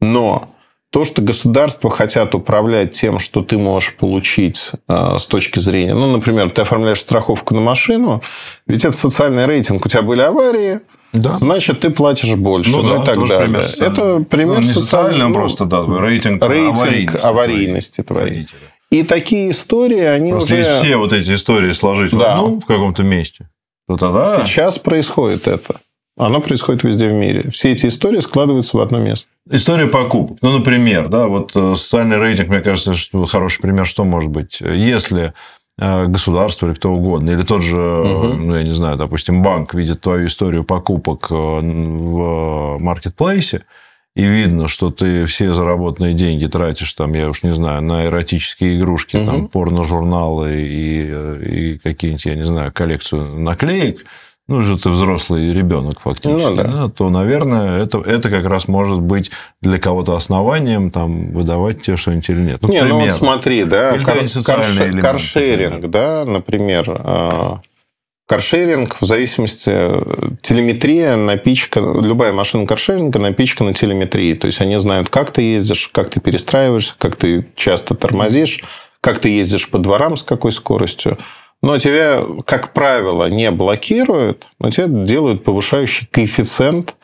Но 0.00 0.50
то, 0.90 1.04
что 1.04 1.22
государства 1.22 1.90
хотят 1.90 2.34
управлять 2.34 2.92
тем, 2.92 3.18
что 3.18 3.42
ты 3.42 3.56
можешь 3.56 3.96
получить 3.96 4.70
э, 4.86 5.16
с 5.18 5.26
точки 5.26 5.58
зрения... 5.58 5.94
Ну, 5.94 6.12
например, 6.12 6.50
ты 6.50 6.62
оформляешь 6.62 7.00
страховку 7.00 7.54
на 7.54 7.60
машину, 7.60 8.22
ведь 8.66 8.84
это 8.84 8.96
социальный 8.96 9.46
рейтинг. 9.46 9.84
У 9.84 9.88
тебя 9.88 10.02
были 10.02 10.20
аварии, 10.20 10.80
да. 11.14 11.36
значит, 11.36 11.80
ты 11.80 11.90
платишь 11.90 12.36
больше. 12.36 12.70
Ну, 12.70 12.82
ну 12.82 12.96
да, 12.96 13.02
и 13.02 13.06
так 13.06 13.28
далее. 13.28 13.46
Пример 13.46 13.66
это 13.80 14.24
пример 14.28 14.56
ну, 14.56 14.62
не 14.62 14.72
социальный, 14.72 15.26
ну, 15.26 15.34
просто 15.34 15.64
да, 15.64 15.78
рейтинг, 15.78 16.42
рейтинг 16.42 16.74
аварийности, 16.74 17.26
аварийности 17.26 18.02
твоей. 18.02 18.44
твоей. 18.44 18.48
И 18.90 19.02
такие 19.02 19.50
истории, 19.50 20.00
они 20.00 20.30
Просто 20.30 20.54
уже... 20.54 20.62
Если 20.62 20.84
все 20.84 20.96
вот 20.96 21.12
эти 21.12 21.34
истории 21.34 21.72
сложить 21.72 22.12
да. 22.12 22.18
в 22.18 22.22
одну 22.22 22.60
в 22.60 22.66
каком-то 22.66 23.02
месте, 23.02 23.48
то 23.86 23.96
тогда... 23.96 24.44
Сейчас 24.46 24.78
происходит 24.78 25.46
это. 25.46 25.80
Оно 26.16 26.40
происходит 26.40 26.82
везде 26.82 27.08
в 27.10 27.12
мире. 27.12 27.50
Все 27.50 27.72
эти 27.72 27.86
истории 27.86 28.18
складываются 28.18 28.76
в 28.76 28.80
одно 28.80 28.98
место. 28.98 29.30
История 29.50 29.86
покупок. 29.86 30.38
Ну, 30.42 30.58
например, 30.58 31.08
да, 31.08 31.28
вот 31.28 31.52
э, 31.54 31.74
социальный 31.76 32.18
рейтинг, 32.18 32.48
мне 32.48 32.60
кажется, 32.60 32.94
что 32.94 33.24
хороший 33.26 33.60
пример, 33.60 33.86
что 33.86 34.04
может 34.04 34.30
быть. 34.30 34.60
Если 34.60 35.32
э, 35.78 36.06
государство 36.06 36.66
или 36.66 36.74
кто 36.74 36.90
угодно, 36.92 37.30
или 37.30 37.42
тот 37.42 37.62
же, 37.62 37.80
угу. 37.80 38.32
ну, 38.34 38.56
я 38.56 38.64
не 38.64 38.74
знаю, 38.74 38.96
допустим, 38.96 39.42
банк 39.42 39.74
видит 39.74 40.00
твою 40.00 40.26
историю 40.26 40.64
покупок 40.64 41.30
в 41.30 42.78
маркетплейсе, 42.78 43.64
и 44.18 44.24
видно, 44.24 44.66
что 44.66 44.90
ты 44.90 45.26
все 45.26 45.54
заработанные 45.54 46.12
деньги 46.12 46.46
тратишь, 46.46 46.92
там, 46.94 47.14
я 47.14 47.30
уж 47.30 47.44
не 47.44 47.54
знаю, 47.54 47.82
на 47.82 48.06
эротические 48.06 48.76
игрушки, 48.76 49.16
угу. 49.16 49.26
там, 49.26 49.48
порно-журналы 49.48 50.60
и, 50.60 51.74
и 51.74 51.78
какие-нибудь, 51.78 52.24
я 52.24 52.34
не 52.34 52.44
знаю, 52.44 52.72
коллекцию 52.72 53.38
наклеек, 53.38 54.04
ну, 54.48 54.62
же 54.62 54.76
ты 54.76 54.88
взрослый 54.88 55.52
ребенок 55.52 56.00
фактически, 56.00 56.48
ну, 56.48 56.56
да. 56.56 56.64
Да, 56.64 56.88
то, 56.88 57.10
наверное, 57.10 57.78
это, 57.78 57.98
это 57.98 58.28
как 58.28 58.44
раз 58.46 58.66
может 58.66 58.98
быть 58.98 59.30
для 59.62 59.78
кого-то 59.78 60.16
основанием 60.16 60.90
там, 60.90 61.30
выдавать 61.30 61.82
тебе 61.82 61.96
что-нибудь 61.96 62.28
или 62.30 62.40
нет. 62.40 62.58
Ну, 62.62 62.72
не, 62.72 62.82
ну 62.82 62.98
вот 62.98 63.12
смотри, 63.12 63.62
да, 63.62 63.98
кар- 63.98 64.26
кар- 64.44 65.00
каршеринг, 65.00 65.88
да, 65.90 66.24
например, 66.24 66.86
а, 66.88 67.60
Каршеринг, 68.28 69.00
в 69.00 69.06
зависимости, 69.06 69.70
телеметрия, 70.42 71.16
напичка, 71.16 71.80
любая 71.80 72.34
машина 72.34 72.66
каршеринга 72.66 73.18
напичкана 73.18 73.72
телеметрией. 73.72 74.36
То 74.36 74.48
есть, 74.48 74.60
они 74.60 74.76
знают, 74.78 75.08
как 75.08 75.30
ты 75.30 75.40
ездишь, 75.40 75.88
как 75.88 76.10
ты 76.10 76.20
перестраиваешься, 76.20 76.94
как 76.98 77.16
ты 77.16 77.48
часто 77.56 77.94
тормозишь, 77.94 78.62
как 79.00 79.18
ты 79.18 79.30
ездишь 79.30 79.70
по 79.70 79.78
дворам, 79.78 80.18
с 80.18 80.22
какой 80.22 80.52
скоростью. 80.52 81.16
Но 81.62 81.78
тебя, 81.78 82.22
как 82.44 82.74
правило, 82.74 83.30
не 83.30 83.50
блокируют, 83.50 84.46
но 84.58 84.70
тебе 84.70 85.06
делают 85.06 85.42
повышающий 85.42 86.06
коэффициент 86.10 86.96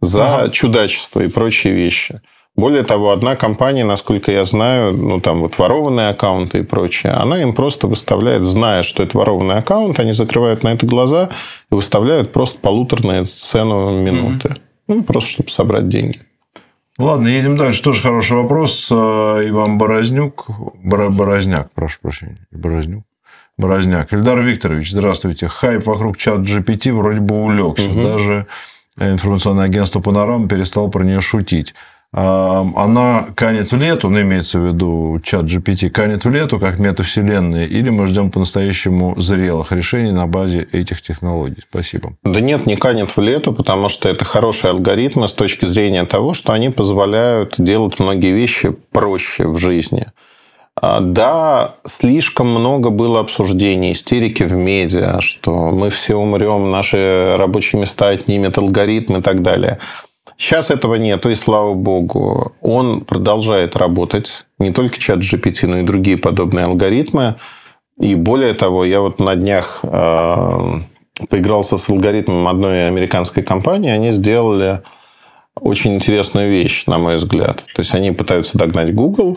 за 0.00 0.34
ага. 0.34 0.50
чудачество 0.50 1.20
и 1.20 1.28
прочие 1.28 1.74
вещи. 1.74 2.22
Более 2.56 2.82
того, 2.82 3.10
одна 3.10 3.36
компания, 3.36 3.84
насколько 3.84 4.32
я 4.32 4.44
знаю, 4.44 4.94
ну 4.96 5.20
там 5.20 5.40
вот 5.40 5.56
ворованные 5.56 6.08
аккаунты 6.10 6.58
и 6.58 6.62
прочее, 6.62 7.12
она 7.12 7.40
им 7.40 7.52
просто 7.52 7.86
выставляет, 7.86 8.44
зная, 8.44 8.82
что 8.82 9.02
это 9.02 9.16
ворованный 9.16 9.56
аккаунт, 9.56 9.98
они 10.00 10.12
закрывают 10.12 10.62
на 10.62 10.72
это 10.72 10.86
глаза 10.86 11.30
и 11.70 11.74
выставляют 11.74 12.32
просто 12.32 12.58
полуторную 12.58 13.26
цену 13.26 13.90
минуты. 13.98 14.48
Mm-hmm. 14.48 14.60
Ну, 14.88 15.02
просто 15.04 15.30
чтобы 15.30 15.50
собрать 15.50 15.88
деньги. 15.88 16.18
Ладно, 16.98 17.28
едем 17.28 17.56
дальше. 17.56 17.82
Тоже 17.82 18.02
хороший 18.02 18.36
вопрос. 18.36 18.88
А, 18.90 19.40
Иван 19.42 19.78
Борознюк. 19.78 20.48
Борозняк, 20.82 21.70
прошу 21.72 21.98
прощения. 22.02 22.46
Борознюк. 22.50 23.04
Борозняк. 23.56 24.12
Ильдар 24.12 24.40
Викторович, 24.40 24.90
здравствуйте. 24.90 25.48
Хайп 25.48 25.86
вокруг 25.86 26.16
чат 26.16 26.40
GPT 26.40 26.92
вроде 26.92 27.20
бы 27.20 27.42
улегся. 27.42 27.88
Угу. 27.88 28.02
Даже 28.02 28.46
информационное 28.98 29.64
агентство 29.64 30.00
«Панорама» 30.00 30.48
перестал 30.48 30.90
про 30.90 31.04
нее 31.04 31.20
шутить. 31.20 31.74
Она 32.12 33.28
канет 33.36 33.70
в 33.70 33.76
лету, 33.76 34.10
ну, 34.10 34.20
имеется 34.22 34.58
в 34.58 34.66
виду 34.66 35.20
чат 35.22 35.44
GPT, 35.44 35.90
канет 35.90 36.24
в 36.24 36.30
лету, 36.30 36.58
как 36.58 36.80
метавселенная, 36.80 37.66
или 37.66 37.88
мы 37.88 38.08
ждем 38.08 38.32
по-настоящему 38.32 39.14
зрелых 39.20 39.70
решений 39.70 40.10
на 40.10 40.26
базе 40.26 40.66
этих 40.72 41.02
технологий? 41.02 41.62
Спасибо. 41.70 42.14
Да 42.24 42.40
нет, 42.40 42.66
не 42.66 42.76
канет 42.76 43.16
в 43.16 43.20
лету, 43.20 43.52
потому 43.52 43.88
что 43.88 44.08
это 44.08 44.24
хорошие 44.24 44.72
алгоритмы 44.72 45.28
с 45.28 45.34
точки 45.34 45.66
зрения 45.66 46.04
того, 46.04 46.34
что 46.34 46.52
они 46.52 46.70
позволяют 46.70 47.54
делать 47.58 48.00
многие 48.00 48.32
вещи 48.32 48.70
проще 48.90 49.46
в 49.46 49.58
жизни. 49.58 50.06
А, 50.82 51.00
да, 51.00 51.76
слишком 51.84 52.48
много 52.48 52.90
было 52.90 53.20
обсуждений, 53.20 53.92
истерики 53.92 54.42
в 54.42 54.54
медиа, 54.54 55.20
что 55.20 55.70
мы 55.70 55.90
все 55.90 56.16
умрем, 56.16 56.70
наши 56.70 57.34
рабочие 57.36 57.80
места 57.80 58.08
отнимет 58.08 58.58
алгоритм 58.58 59.18
и 59.18 59.22
так 59.22 59.42
далее. 59.42 59.78
Сейчас 60.40 60.70
этого 60.70 60.94
нету, 60.94 61.28
и 61.28 61.34
слава 61.34 61.74
богу. 61.74 62.54
Он 62.62 63.02
продолжает 63.02 63.76
работать. 63.76 64.46
Не 64.58 64.72
только 64.72 64.98
чат 64.98 65.18
GPT, 65.18 65.66
но 65.66 65.80
и 65.80 65.82
другие 65.82 66.16
подобные 66.16 66.64
алгоритмы. 66.64 67.36
И 67.98 68.14
более 68.14 68.54
того, 68.54 68.86
я 68.86 69.02
вот 69.02 69.20
на 69.20 69.36
днях 69.36 69.80
э, 69.82 70.80
поигрался 71.28 71.76
с 71.76 71.90
алгоритмом 71.90 72.48
одной 72.48 72.88
американской 72.88 73.42
компании. 73.42 73.90
Они 73.90 74.12
сделали 74.12 74.80
очень 75.60 75.96
интересную 75.96 76.48
вещь, 76.50 76.86
на 76.86 76.96
мой 76.96 77.16
взгляд. 77.16 77.58
То 77.74 77.80
есть, 77.82 77.92
они 77.92 78.10
пытаются 78.12 78.56
догнать 78.56 78.94
Google. 78.94 79.36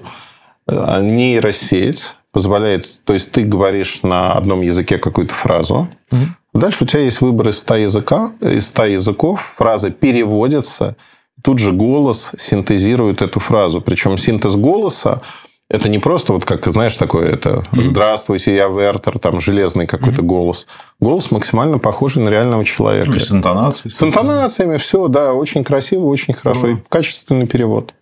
Э, 0.69 1.01
нейросеть 1.01 2.15
позволяет... 2.31 3.03
То 3.03 3.11
есть, 3.11 3.33
ты 3.33 3.43
говоришь 3.43 4.03
на 4.03 4.31
одном 4.31 4.61
языке 4.61 4.97
какую-то 4.97 5.33
фразу. 5.33 5.89
Угу. 6.13 6.21
Дальше 6.53 6.83
у 6.83 6.87
тебя 6.87 7.01
есть 7.01 7.21
выбор 7.21 7.49
из 7.49 7.59
100, 7.59 7.75
языка, 7.75 8.31
из 8.41 8.67
100 8.67 8.85
языков. 8.85 9.53
Фраза 9.57 9.89
переводится. 9.89 10.95
Тут 11.41 11.59
же 11.59 11.71
голос 11.71 12.31
синтезирует 12.37 13.21
эту 13.21 13.39
фразу. 13.39 13.81
Причем 13.81 14.17
синтез 14.17 14.55
голоса 14.55 15.21
это 15.73 15.89
не 15.89 15.97
просто 15.97 16.33
вот 16.33 16.45
как, 16.45 16.65
знаешь, 16.67 16.95
такое 16.97 17.31
это 17.31 17.63
«Здравствуйте, 17.71 18.55
я 18.55 18.67
Вертер», 18.67 19.17
там 19.17 19.39
железный 19.39 19.87
какой-то 19.87 20.21
mm-hmm. 20.21 20.25
голос. 20.25 20.67
Голос 20.99 21.31
максимально 21.31 21.79
похожий 21.79 22.21
на 22.21 22.29
реального 22.29 22.63
человека. 22.63 23.11
Ну, 23.11 23.19
с 23.19 23.31
интонацией. 23.31 23.93
С 23.93 24.03
интонациями, 24.03 24.77
все, 24.77 25.07
да, 25.07 25.33
очень 25.33 25.63
красиво, 25.63 26.05
очень 26.05 26.35
хорошо. 26.35 26.67
Mm-hmm. 26.67 26.77
И 26.77 26.83
качественный 26.89 27.47
перевод. 27.47 27.93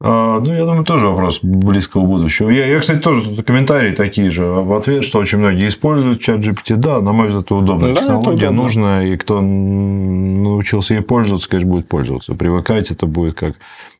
А, 0.00 0.40
ну, 0.40 0.52
я 0.52 0.64
думаю, 0.64 0.84
тоже 0.84 1.08
вопрос 1.08 1.40
близкого 1.42 2.04
будущего. 2.04 2.50
Я, 2.50 2.66
я, 2.66 2.80
кстати, 2.80 2.98
тоже 2.98 3.22
тут 3.22 3.46
комментарии 3.46 3.94
такие 3.94 4.30
же 4.30 4.44
в 4.44 4.72
ответ, 4.72 5.04
что 5.04 5.18
очень 5.18 5.38
многие 5.38 5.68
используют 5.68 6.20
чат 6.20 6.40
GPT. 6.40 6.76
Да, 6.76 7.00
на 7.00 7.12
мой 7.12 7.28
взгляд, 7.28 7.44
это 7.44 7.54
удобная 7.54 7.94
да, 7.94 8.00
технология, 8.00 8.46
это 8.46 8.54
нужная, 8.54 9.06
и 9.06 9.16
кто 9.16 9.40
научился 9.40 10.94
ей 10.94 11.02
пользоваться, 11.02 11.48
конечно, 11.48 11.70
будет 11.70 11.88
пользоваться. 11.88 12.34
Привыкать 12.34 12.90
это 12.90 13.06
будет 13.06 13.34
как 13.34 13.54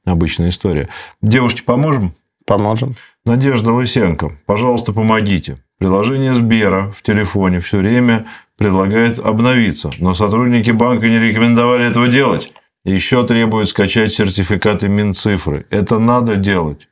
обычная 0.05 0.51
история. 0.51 0.89
Девушке 1.23 1.63
поможем? 1.63 2.15
Поможем. 2.47 2.93
Надежда 3.25 3.73
Лысенко, 3.73 4.33
пожалуйста, 4.45 4.93
помогите. 4.93 5.59
Приложение 5.79 6.35
Сбера 6.35 6.93
в 6.97 7.03
телефоне 7.03 7.61
все 7.61 7.79
время 7.79 8.27
предлагает 8.59 9.19
обновиться, 9.19 9.91
но 9.99 10.15
сотрудники 10.15 10.71
банка 10.71 11.09
не 11.09 11.19
рекомендовали 11.19 11.87
этого 11.87 12.09
делать. 12.09 12.53
Еще 12.85 13.27
требуют 13.27 13.71
скачать 13.71 14.13
сертификаты 14.13 14.89
Минцифры. 14.89 15.67
Это 15.71 15.99
надо 15.99 16.37
делать. 16.37 16.87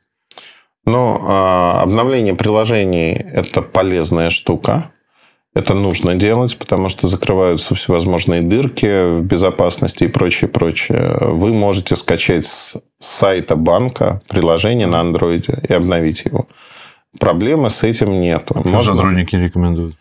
Но 0.85 1.23
а, 1.25 1.81
обновление 1.83 2.35
приложений– 2.35 3.13
это 3.33 3.61
полезная 3.61 4.29
штука. 4.31 4.91
Это 5.55 5.75
нужно 5.75 6.15
делать, 6.15 6.57
потому 6.57 6.89
что 6.89 7.07
закрываются 7.07 7.75
всевозможные 7.75 8.41
дырки 8.41 9.19
в 9.19 9.21
безопасности 9.21 10.05
и 10.05 10.07
прочее, 10.07 10.49
прочее. 10.49 11.15
Вы 11.21 11.53
можете 11.53 11.95
скачать 11.95 12.47
с 12.47 12.75
сайта 12.99 13.55
банка 13.55 14.23
приложение 14.27 14.87
на 14.87 14.99
андроиде 14.99 15.59
и 15.69 15.73
обновить 15.73 16.25
его. 16.25 16.47
Проблемы 17.19 17.69
с 17.69 17.83
этим 17.83 18.19
нет. 18.19 18.49
Можно... 18.55 18.95
Сотрудники 18.95 19.35
рекомендуют? 19.35 19.95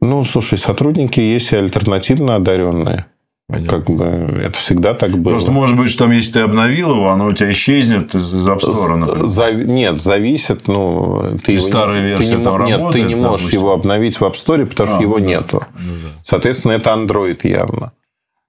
Ну, 0.00 0.24
слушай, 0.24 0.56
сотрудники 0.56 1.20
есть 1.20 1.52
и 1.52 1.56
альтернативно 1.56 2.36
одаренные. 2.36 3.04
Понятно. 3.46 3.68
Как 3.68 3.90
бы 3.90 4.04
это 4.42 4.58
всегда 4.58 4.94
так 4.94 5.18
было. 5.18 5.32
Просто 5.32 5.50
может 5.50 5.76
быть, 5.76 5.90
что 5.90 6.04
там, 6.04 6.12
если 6.12 6.32
ты 6.32 6.40
обновил 6.40 6.92
его, 6.92 7.10
оно 7.10 7.26
у 7.26 7.32
тебя 7.32 7.52
исчезнет 7.52 8.14
из 8.14 8.32
App 8.34 8.60
Store, 8.60 9.26
За... 9.26 9.52
Нет, 9.52 10.00
зависит. 10.00 10.66
Ну, 10.66 11.38
ты 11.44 11.52
его... 11.52 11.62
старая 11.62 12.02
версия 12.02 12.32
ты 12.32 12.36
не... 12.36 12.44
там 12.44 12.64
Нет, 12.64 12.78
работает, 12.78 13.04
ты 13.04 13.08
не 13.08 13.14
можешь 13.14 13.40
допустим. 13.40 13.60
его 13.60 13.72
обновить 13.72 14.18
в 14.18 14.22
App 14.22 14.32
Store, 14.32 14.64
потому 14.64 14.90
а, 14.90 14.94
что 14.94 15.02
его 15.02 15.18
ну, 15.18 15.24
нету. 15.26 15.66
Ну, 15.74 15.92
да. 16.02 16.08
Соответственно, 16.22 16.72
это 16.72 16.90
Android 16.90 17.38
явно. 17.42 17.92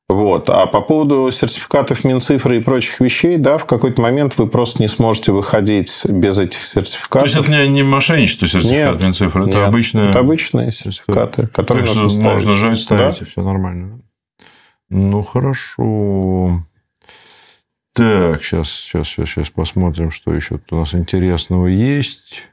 Вот. 0.07 0.49
А 0.49 0.65
по 0.67 0.79
поводу 0.79 1.29
сертификатов 1.29 2.05
Минцифры 2.05 2.57
и 2.57 2.59
прочих 2.61 3.01
вещей, 3.01 3.37
да, 3.37 3.57
в 3.57 3.65
какой-то 3.65 4.01
момент 4.01 4.37
вы 4.37 4.47
просто 4.47 4.81
не 4.81 4.87
сможете 4.87 5.33
выходить 5.33 6.05
без 6.05 6.37
этих 6.37 6.61
сертификатов. 6.61 7.33
То 7.33 7.39
есть, 7.39 7.49
это 7.49 7.51
не, 7.51 7.67
не 7.67 7.83
мошенничество 7.83 8.48
сертификат 8.48 8.93
нет, 8.93 9.01
Минцифры, 9.01 9.48
это 9.50 9.57
нет, 9.57 9.67
обычные... 9.67 10.09
Это 10.11 10.20
обычные 10.20 10.72
сертификаты, 10.72 11.48
которые 11.48 11.85
так 11.85 11.96
нужно 11.96 12.09
ставить. 12.09 12.46
Можно 12.46 12.53
жать, 12.53 12.77
ставить, 12.77 13.20
да? 13.20 13.25
и 13.25 13.29
все 13.29 13.41
нормально. 13.41 14.00
Ну, 14.89 15.24
хорошо. 15.24 16.63
Так, 17.93 18.43
сейчас, 18.43 18.69
сейчас, 18.69 19.07
сейчас, 19.07 19.29
сейчас 19.29 19.50
посмотрим, 19.50 20.11
что 20.11 20.33
еще 20.33 20.57
тут 20.57 20.74
у 20.74 20.77
нас 20.77 20.93
интересного 20.93 21.67
есть. 21.67 22.43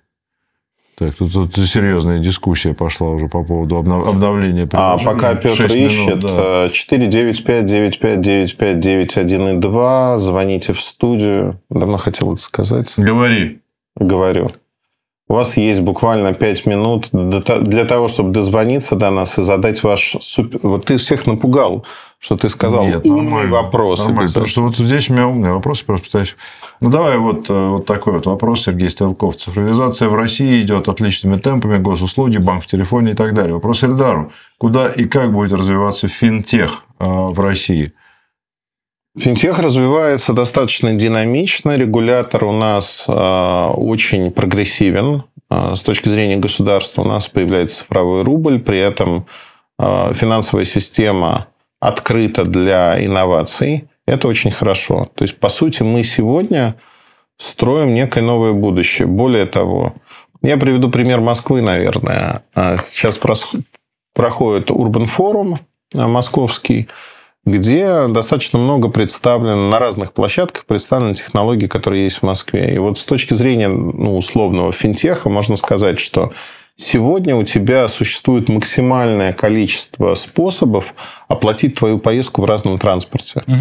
Так, 0.97 1.15
тут, 1.15 1.33
тут 1.33 1.59
серьезная 1.67 2.21
дискуссия 2.21 2.75
пошла 2.75 3.11
уже 3.11 3.27
по 3.29 3.43
поводу 3.43 3.77
обновления 3.77 4.69
А 4.73 4.97
пока 4.99 5.35
Петр 5.35 5.65
ищет, 5.65 6.21
да. 6.21 6.69
495-95-95-91 6.69 9.57
и 9.57 9.59
2, 9.59 10.19
звоните 10.19 10.75
в 10.75 10.81
студию. 10.81 11.61
Давно 11.71 11.97
хотел 11.97 12.35
это 12.35 12.43
сказать. 12.43 12.93
Говори. 12.97 13.63
Говорю. 13.97 14.53
У 15.33 15.35
вас 15.35 15.57
есть 15.57 15.81
буквально 15.81 16.35
5 16.35 16.67
минут 16.67 17.09
для 17.11 17.85
того, 17.87 18.09
чтобы 18.09 18.33
дозвониться 18.33 18.97
до 18.97 19.11
нас 19.11 19.39
и 19.39 19.43
задать 19.43 19.83
ваш 19.83 20.19
супер... 20.21 20.61
Вот 20.63 20.85
ты 20.85 20.99
всех 20.99 21.27
напугал, 21.27 21.87
что 22.19 22.37
ты 22.37 22.51
сказал 22.51 22.85
Нет, 22.85 23.07
умные 23.07 23.47
вопросы. 23.47 24.09
Нормально, 24.09 24.29
потому 24.29 24.45
что 24.45 24.63
вот 24.65 24.77
здесь 24.77 25.09
у 25.09 25.15
меня 25.15 25.27
умные 25.27 25.55
вопросы, 25.55 25.87
просто 25.87 26.05
пытаюсь... 26.09 26.37
Ну, 26.83 26.91
давай 26.91 27.17
вот, 27.17 27.49
э, 27.49 27.69
вот 27.69 27.87
такой 27.87 28.13
вот 28.13 28.27
вопрос, 28.27 28.65
Сергей 28.65 28.91
Стрелков. 28.91 29.37
Цифровизация 29.37 30.11
в 30.11 30.15
России 30.15 30.61
идет 30.61 30.87
отличными 30.89 31.39
темпами, 31.39 31.79
госуслуги, 31.79 32.37
банк 32.37 32.65
в 32.65 32.67
телефоне 32.67 33.13
и 33.13 33.15
так 33.15 33.33
далее. 33.33 33.55
Вопрос 33.55 33.85
Эльдару. 33.85 34.33
Куда 34.59 34.89
и 34.89 35.07
как 35.07 35.33
будет 35.33 35.55
развиваться 35.55 36.09
финтех 36.09 36.85
э, 37.01 37.07
в 37.07 37.41
России? 37.41 37.95
Финтех 39.19 39.59
развивается 39.59 40.33
достаточно 40.33 40.95
динамично. 40.95 41.77
Регулятор 41.77 42.45
у 42.45 42.53
нас 42.53 43.05
э, 43.07 43.13
очень 43.13 44.31
прогрессивен. 44.31 45.25
Э, 45.51 45.75
с 45.77 45.83
точки 45.83 46.09
зрения 46.09 46.37
государства 46.37 47.03
у 47.03 47.05
нас 47.05 47.29
появляется 47.29 47.79
цифровой 47.79 48.23
рубль. 48.23 48.59
При 48.59 48.79
этом 48.79 49.27
э, 49.79 50.15
финансовая 50.15 50.65
система 50.65 51.49
открыта 51.79 52.45
для 52.45 53.05
инноваций. 53.05 53.87
Это 54.07 54.29
очень 54.29 54.51
хорошо. 54.51 55.11
То 55.15 55.25
есть, 55.25 55.39
по 55.39 55.51
сути, 55.51 55.83
мы 55.83 56.05
сегодня 56.05 56.77
строим 57.39 57.93
некое 57.93 58.23
новое 58.23 58.53
будущее. 58.53 59.07
Более 59.07 59.45
того, 59.45 59.95
я 60.41 60.57
приведу 60.57 60.89
пример 60.89 61.21
Москвы, 61.21 61.61
наверное. 61.61 62.45
Сейчас 62.55 63.19
проходит 64.15 64.71
Урбан 64.71 65.07
форум 65.07 65.59
московский 65.95 66.89
где 67.45 68.07
достаточно 68.07 68.59
много 68.59 68.89
представлено 68.89 69.69
на 69.69 69.79
разных 69.79 70.13
площадках 70.13 70.65
представлены 70.65 71.15
технологии, 71.15 71.67
которые 71.67 72.05
есть 72.05 72.19
в 72.19 72.23
Москве. 72.23 72.75
И 72.75 72.79
вот 72.79 72.99
с 72.99 73.05
точки 73.05 73.35
зрения 73.35 73.69
ну, 73.69 74.17
условного 74.17 74.73
финтеха 74.73 75.29
можно 75.29 75.57
сказать, 75.57 75.99
что 75.99 76.33
сегодня 76.77 77.35
у 77.35 77.43
тебя 77.43 77.89
существует 77.89 78.49
максимальное 78.49 79.33
количество 79.33 80.15
способов 80.15 80.95
оплатить 81.27 81.77
твою 81.77 81.99
поездку 81.99 82.43
в 82.43 82.45
разном 82.45 82.79
транспорте. 82.79 83.43
Угу. 83.47 83.57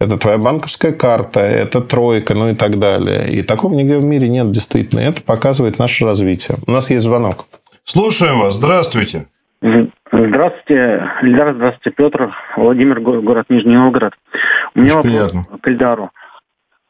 Это 0.00 0.16
твоя 0.16 0.38
банковская 0.38 0.92
карта, 0.92 1.40
это 1.40 1.80
тройка, 1.80 2.34
ну 2.34 2.48
и 2.48 2.54
так 2.54 2.78
далее. 2.78 3.30
И 3.30 3.42
такого 3.42 3.74
нигде 3.74 3.98
в 3.98 4.04
мире 4.04 4.28
нет 4.28 4.50
действительно. 4.52 5.00
Это 5.00 5.20
показывает 5.22 5.78
наше 5.78 6.04
развитие. 6.04 6.56
У 6.66 6.70
нас 6.70 6.90
есть 6.90 7.04
звонок. 7.04 7.46
Слушаем 7.84 8.38
вас. 8.38 8.54
Здравствуйте. 8.54 9.26
Здравствуйте, 9.60 11.10
Ильдар, 11.22 11.54
здравствуйте, 11.54 11.90
Петр, 11.90 12.34
Владимир, 12.56 13.00
город 13.00 13.46
Нижний 13.48 13.76
Новгород. 13.76 14.14
У 14.74 14.80
меня 14.80 14.98
Очень 14.98 15.10
вопрос 15.18 15.30
приятно. 15.32 15.58
к 15.58 15.68
Ильдару. 15.68 16.10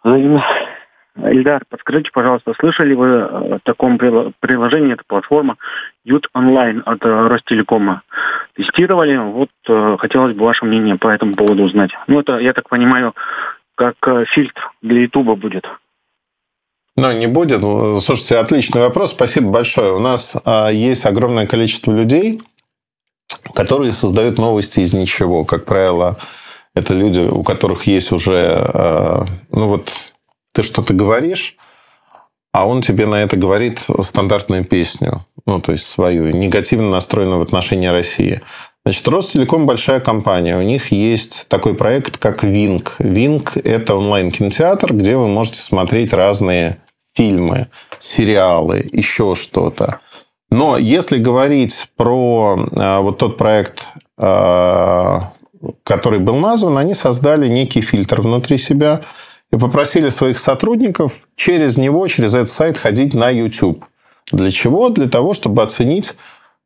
Ильдар, 0.05 1.63
подскажите, 1.69 2.11
пожалуйста, 2.13 2.53
слышали 2.61 2.95
вы 2.95 3.23
о 3.23 3.59
таком 3.65 3.99
приложении, 3.99 4.93
это 4.93 5.03
платформа 5.07 5.57
Ют 6.05 6.29
Онлайн 6.33 6.83
от 6.87 7.05
э, 7.05 7.09
Ростелекома? 7.09 8.03
Тестировали, 8.55 9.17
вот 9.17 9.51
э, 9.69 9.97
хотелось 9.99 10.37
бы 10.37 10.45
ваше 10.45 10.65
мнение 10.65 10.97
по 10.97 11.09
этому 11.09 11.35
поводу 11.35 11.65
узнать. 11.65 11.91
Ну, 12.07 12.21
это, 12.21 12.39
я 12.39 12.53
так 12.53 12.69
понимаю, 12.69 13.15
как 13.75 13.97
э, 14.07 14.27
фильтр 14.27 14.71
для 14.81 15.03
Ютуба 15.03 15.35
будет. 15.35 15.67
Ну, 16.97 17.13
не 17.13 17.29
будет. 17.29 17.61
Слушайте, 18.03 18.39
отличный 18.39 18.81
вопрос. 18.81 19.11
Спасибо 19.11 19.51
большое. 19.51 19.93
У 19.93 20.01
нас 20.01 20.37
а, 20.45 20.69
есть 20.69 21.07
огромное 21.07 21.47
количество 21.47 21.93
людей, 21.93 22.41
которые 23.55 23.93
создают 23.93 24.39
новости 24.39 24.81
из 24.81 24.93
ничего. 24.93 25.45
Как 25.45 25.65
правило, 25.65 26.19
это 26.75 26.95
люди, 26.95 27.21
у 27.21 27.43
которых 27.43 27.87
есть 27.87 28.13
уже... 28.13 28.55
А, 28.57 29.25
ну, 29.51 29.69
вот 29.69 29.91
ты 30.53 30.63
что-то 30.63 30.95
говоришь, 30.95 31.57
а 32.53 32.67
он 32.67 32.83
тебе 32.83 33.07
на 33.07 33.23
это 33.23 33.37
говорит 33.37 33.81
стандартную 34.03 34.65
песню, 34.65 35.25
ну, 35.47 35.61
то 35.61 35.73
есть 35.73 35.87
свою, 35.87 36.31
негативно 36.35 36.91
настроенную 36.91 37.39
в 37.39 37.43
отношении 37.43 37.89
России. 37.89 38.41
Значит, 38.85 39.07
Ростелеком 39.09 39.67
большая 39.67 40.01
компания. 40.01 40.57
У 40.57 40.63
них 40.63 40.93
есть 40.93 41.47
такой 41.49 41.75
проект, 41.75 42.17
как 42.17 42.43
Винк. 42.43 42.97
Винк– 42.99 43.57
это 43.65 43.95
онлайн-кинотеатр, 43.95 44.95
где 44.95 45.17
вы 45.17 45.29
можете 45.29 45.61
смотреть 45.61 46.15
разные 46.15 46.79
фильмы, 47.15 47.69
сериалы, 47.99 48.89
еще 48.91 49.35
что-то. 49.35 50.01
Но 50.51 50.79
если 50.79 51.19
говорить 51.19 51.91
про 51.97 52.59
э, 52.59 52.99
вот 53.01 53.19
тот 53.19 53.37
проект, 53.37 53.87
э, 54.17 55.19
который 55.85 56.19
был 56.21 56.37
назван, 56.37 56.79
они 56.79 56.95
создали 56.95 57.49
некий 57.49 57.83
фильтр 57.83 58.23
внутри 58.23 58.57
себя 58.57 59.03
и 59.53 59.57
попросили 59.57 60.09
своих 60.09 60.39
сотрудников 60.39 61.29
через 61.37 61.77
него, 61.77 62.07
через 62.09 62.35
этот 62.35 62.51
сайт 62.51 62.79
ходить 62.79 63.15
на 63.15 63.29
YouTube. 63.31 63.85
Для 64.33 64.51
чего? 64.51 64.89
Для 64.89 65.09
того, 65.09 65.35
чтобы 65.35 65.63
оценить, 65.63 66.15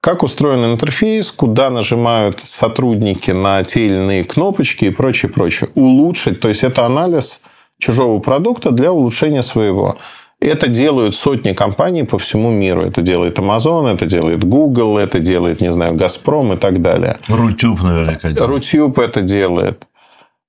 как 0.01 0.23
устроен 0.23 0.65
интерфейс, 0.65 1.31
куда 1.31 1.71
нажимают 1.71 2.41
сотрудники 2.45 3.31
на 3.31 3.63
те 3.65 3.87
или 3.87 3.95
иные 3.95 4.25
кнопочки 4.25 4.87
и 4.87 4.91
прочее, 4.91 5.31
прочее. 5.31 5.71
Улучшить. 5.75 6.41
То 6.41 6.49
есть, 6.49 6.65
это 6.65 6.85
анализ 6.87 7.41
чужого 7.79 8.21
продукта 8.21 8.71
для 8.71 8.93
улучшения 8.93 9.43
своего. 9.43 9.97
Это 10.43 10.67
делают 10.67 11.15
сотни 11.15 11.53
компаний 11.53 12.03
по 12.03 12.19
всему 12.19 12.51
миру. 12.51 12.83
Это 12.83 13.01
делает 13.01 13.39
Amazon, 13.39 13.95
это 13.95 14.07
делает 14.07 14.43
Google, 14.45 14.99
это 14.99 15.21
делает, 15.21 15.61
не 15.61 15.73
знаю, 15.73 15.95
Газпром 15.95 16.53
и 16.55 16.57
так 16.57 16.83
далее. 16.83 17.17
Рутюб 17.29 17.81
наверняка 17.83 18.31
делает. 18.31 18.51
Рутюб 18.51 18.99
это 18.99 19.23
делает. 19.23 19.87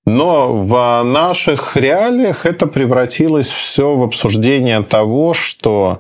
Но 0.06 0.51
в 0.51 1.03
наших 1.03 1.77
реалиях 1.77 2.45
это 2.45 2.65
превратилось 2.67 3.47
все 3.47 3.95
в 3.95 4.03
обсуждение 4.03 4.82
того, 4.82 5.34
что 5.34 5.99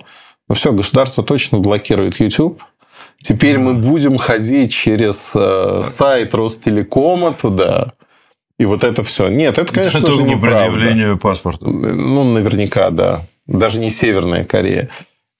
ну 0.49 0.55
все, 0.55 0.73
государство 0.73 1.23
точно 1.23 1.59
блокирует 1.59 2.19
YouTube. 2.19 2.61
Теперь 3.21 3.57
мы 3.57 3.75
будем 3.75 4.17
ходить 4.17 4.73
через 4.73 5.31
э, 5.33 5.81
сайт 5.83 6.35
Ростелекома 6.35 7.31
туда. 7.31 7.93
И 8.59 8.65
вот 8.65 8.83
это 8.83 9.03
все. 9.03 9.29
Нет, 9.29 9.57
это, 9.57 9.73
конечно 9.73 9.99
это 9.99 10.11
же 10.11 10.17
по 10.17 10.25
неправда. 10.25 10.71
предъявлению 10.71 11.17
паспорта. 11.17 11.65
Ну, 11.65 12.23
наверняка, 12.23 12.89
да. 12.89 13.21
Даже 13.47 13.79
не 13.79 13.89
Северная 13.89 14.43
Корея. 14.43 14.89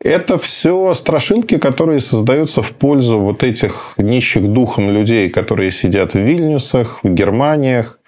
Это 0.02 0.38
все 0.38 0.94
страшилки, 0.94 1.58
которые 1.58 2.02
создаются 2.02 2.62
в 2.62 2.74
пользу 2.74 3.20
вот 3.20 3.42
этих 3.42 3.94
нищих 3.98 4.48
духом 4.52 4.90
людей, 4.90 5.30
которые 5.30 5.72
сидят 5.72 6.14
в 6.14 6.20
Вильнюсах, 6.20 7.04
в 7.04 7.10
Германиях, 7.10 8.00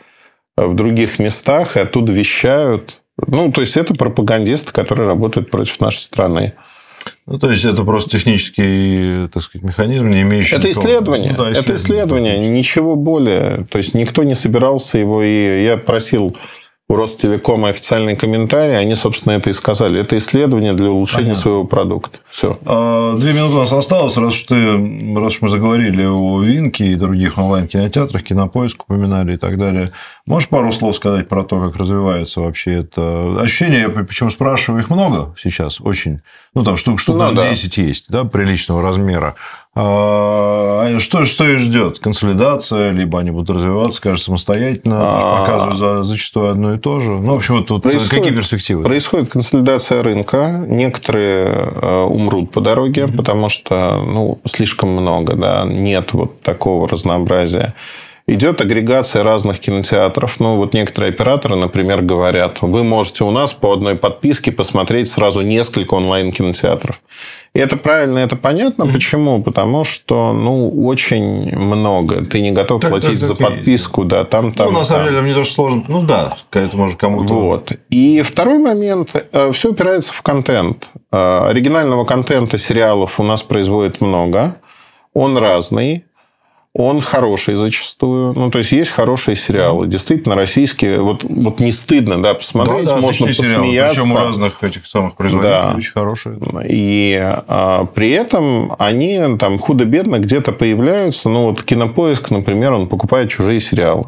в 0.58 0.74
других 0.74 1.20
местах 1.20 1.78
и 1.78 1.80
оттуда 1.80 2.12
вещают. 2.12 3.02
Ну, 3.28 3.50
то 3.52 3.62
есть, 3.62 3.78
это 3.78 3.94
пропагандисты, 3.94 4.74
которые 4.74 5.08
работают 5.08 5.50
против 5.50 5.80
нашей 5.80 6.00
страны. 6.00 6.54
Ну, 7.28 7.40
то 7.40 7.50
есть, 7.50 7.64
это 7.64 7.84
просто 7.84 8.10
технический, 8.10 9.30
так 9.32 9.44
сказать, 9.44 9.64
механизм, 9.64 10.10
не 10.10 10.24
имеющий... 10.24 10.56
Это 10.56 10.68
никакого- 10.68 10.86
исследование. 10.86 11.36
Ну, 11.38 11.44
да, 11.46 11.52
это 11.52 11.76
исследование, 11.76 12.38
ничего 12.50 12.98
более. 12.98 13.66
То 13.72 13.78
есть, 13.78 13.94
никто 13.94 14.24
не 14.24 14.36
собирался 14.36 14.98
его... 14.98 15.24
И 15.24 15.64
я 15.64 15.78
просил 15.78 16.36
у 16.88 16.96
Ростелекома 16.96 17.70
официальный 17.70 18.16
комментарий, 18.16 18.78
они, 18.78 18.94
собственно, 18.94 19.34
это 19.34 19.50
и 19.50 19.54
сказали. 19.54 20.00
Это 20.00 20.18
исследование 20.20 20.74
для 20.74 20.92
улучшения 20.92 21.24
Понятно. 21.30 21.42
своего 21.42 21.64
продукта. 21.64 22.20
Все. 22.30 22.60
А, 22.64 23.18
Две 23.18 23.34
минуты 23.34 23.56
у 23.56 23.60
нас 23.60 23.74
осталось, 23.74 24.16
раз 24.18 24.36
уж, 24.36 24.44
ты, 24.44 24.56
раз 25.16 25.34
уж 25.34 25.42
мы 25.42 25.50
заговорили 25.50 26.06
о 26.06 26.40
Винке 26.42 26.86
и 26.92 26.96
других 26.96 27.40
онлайн-кинотеатрах, 27.40 28.22
Кинопоиск 28.22 28.84
упоминали 28.84 29.34
и 29.34 29.38
так 29.38 29.58
далее. 29.58 29.88
Можешь 30.28 30.48
пару 30.48 30.72
слов 30.72 30.96
сказать 30.96 31.28
про 31.28 31.44
то, 31.44 31.60
как 31.60 31.76
развивается 31.76 32.42
вообще 32.42 32.74
это 32.74 33.36
ощущение? 33.42 33.82
Я 33.82 33.90
почему 33.90 34.30
спрашиваю, 34.30 34.84
их 34.84 34.92
много 34.92 35.34
сейчас, 35.40 35.82
очень. 35.82 36.22
Ну, 36.54 36.64
там 36.64 36.78
штук, 36.78 37.00
штук 37.00 37.18
Ну, 37.18 37.32
да. 37.32 37.50
10 37.50 37.78
есть, 37.78 38.06
да, 38.10 38.26
приличного 38.26 38.84
размера. 38.84 39.36
А 39.78 40.98
что, 41.00 41.26
что 41.26 41.46
их 41.48 41.60
ждет? 41.60 42.00
Консолидация, 42.00 42.92
либо 42.92 43.20
они 43.20 43.32
будут 43.32 43.56
развиваться, 43.58 44.02
кажется, 44.02 44.26
самостоятельно, 44.28 44.98
А. 45.02 45.40
показывают 45.42 45.78
за- 45.78 46.04
зачастую 46.04 46.50
одно 46.50 46.74
и 46.76 46.78
то 46.78 47.00
же. 47.02 47.12
Ну, 47.12 47.34
в 47.34 47.36
общем, 47.38 47.58
вот 47.58 47.68
тут 47.68 47.84
Происходит- 47.84 48.10
какие 48.12 48.32
перспективы? 48.34 48.84
Происходит 48.86 49.30
консолидация 49.32 50.02
рынка. 50.02 50.64
Некоторые 50.68 51.48
э, 51.82 52.04
умрут 52.04 52.52
по 52.52 52.62
дороге, 52.62 53.08
потому 53.10 53.50
что 53.50 54.02
ну, 54.06 54.40
слишком 54.46 54.90
много, 54.90 55.34
да, 55.36 55.66
нет 55.66 56.14
вот 56.14 56.42
такого 56.42 56.88
разнообразия. 56.88 57.74
Идет 58.28 58.60
агрегация 58.60 59.22
разных 59.24 59.60
кинотеатров. 59.60 60.40
Ну, 60.40 60.56
вот 60.56 60.74
некоторые 60.74 61.12
операторы, 61.12 61.56
например, 61.58 62.02
говорят, 62.02 62.58
вы 62.62 62.84
можете 62.84 63.24
у 63.24 63.30
нас 63.30 63.54
по 63.54 63.72
одной 63.74 63.96
подписке 63.96 64.52
посмотреть 64.52 65.10
сразу 65.10 65.42
несколько 65.42 65.94
онлайн-кинотеатров. 65.94 67.02
И 67.56 67.60
это 67.60 67.78
правильно, 67.78 68.20
это 68.20 68.36
понятно. 68.36 68.86
Почему? 68.86 69.42
Потому 69.42 69.86
что, 69.86 70.34
ну, 70.34 70.70
очень 70.86 71.56
много. 71.58 72.24
Ты 72.26 72.42
не 72.42 72.52
готов 72.52 72.82
Так, 72.82 72.92
платить 72.92 73.20
так, 73.22 73.30
за 73.30 73.36
так 73.36 73.40
и- 73.50 73.54
подписку, 73.56 74.04
да, 74.04 74.26
там, 74.26 74.52
там, 74.52 74.74
ну, 74.74 74.80
на 74.80 74.86
самом 74.86 75.06
там. 75.06 75.14
деле, 75.14 75.18
там 75.22 75.26
не 75.30 75.34
то, 75.34 75.44
что 75.46 75.54
сложно. 75.56 75.84
Ну, 75.88 76.04
да, 76.04 76.36
это 76.52 76.76
может 76.76 76.98
кому-то... 77.00 77.34
Вот. 77.34 77.72
И 77.90 78.22
второй 78.24 78.60
момент. 78.60 79.16
Все 79.54 79.70
упирается 79.72 80.12
в 80.12 80.22
контент. 80.22 80.90
Э, 81.14 81.48
Оригинального 81.50 82.04
контента 82.04 82.58
сериалов 82.58 83.22
у 83.22 83.24
нас 83.24 83.42
производит 83.42 84.02
много. 84.02 84.58
Он 85.14 85.38
разный. 85.38 86.04
Он 86.78 87.00
хороший 87.00 87.56
зачастую. 87.56 88.34
Ну, 88.34 88.52
то 88.52 88.58
есть, 88.58 88.74
есть 88.74 88.92
хорошие 88.92 89.38
сериалы. 89.38 89.88
Действительно, 89.88 90.36
российские. 90.36 91.00
Вот, 91.00 91.24
вот 91.24 91.62
не 91.62 91.72
стыдно, 91.72 92.22
да, 92.22 92.34
посмотреть. 92.34 92.84
Да, 92.84 92.96
да, 92.96 92.98
можно 92.98 93.32
сериалы, 93.34 93.56
посмеяться. 93.64 94.02
Причем 94.02 94.12
у 94.12 94.18
разных 94.18 94.62
этих 94.62 94.86
самых 94.86 95.16
производителей 95.16 95.70
Да. 95.70 95.74
очень 95.78 95.94
хорошие. 95.94 96.38
И 96.68 97.18
а, 97.48 97.86
при 97.86 98.12
этом 98.12 98.76
они 98.78 99.38
там 99.40 99.58
худо-бедно 99.58 100.20
где-то 100.20 100.52
появляются. 100.52 101.30
Ну, 101.30 101.44
вот 101.44 101.64
Кинопоиск, 101.64 102.30
например, 102.32 102.74
он 102.74 102.90
покупает 102.90 103.30
чужие 103.30 103.62
сериалы. 103.62 104.04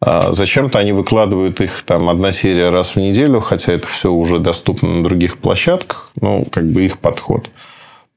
А, 0.00 0.32
Зачем-то 0.32 0.78
они 0.78 0.92
выкладывают 0.92 1.60
их 1.60 1.82
там 1.84 2.08
одна 2.08 2.30
серия 2.30 2.68
раз 2.68 2.90
в 2.90 2.96
неделю, 2.96 3.40
хотя 3.40 3.72
это 3.72 3.88
все 3.88 4.12
уже 4.12 4.38
доступно 4.38 4.88
на 4.88 5.02
других 5.02 5.38
площадках. 5.38 6.10
Ну, 6.20 6.46
как 6.48 6.70
бы 6.70 6.84
их 6.84 6.98
подход. 6.98 7.50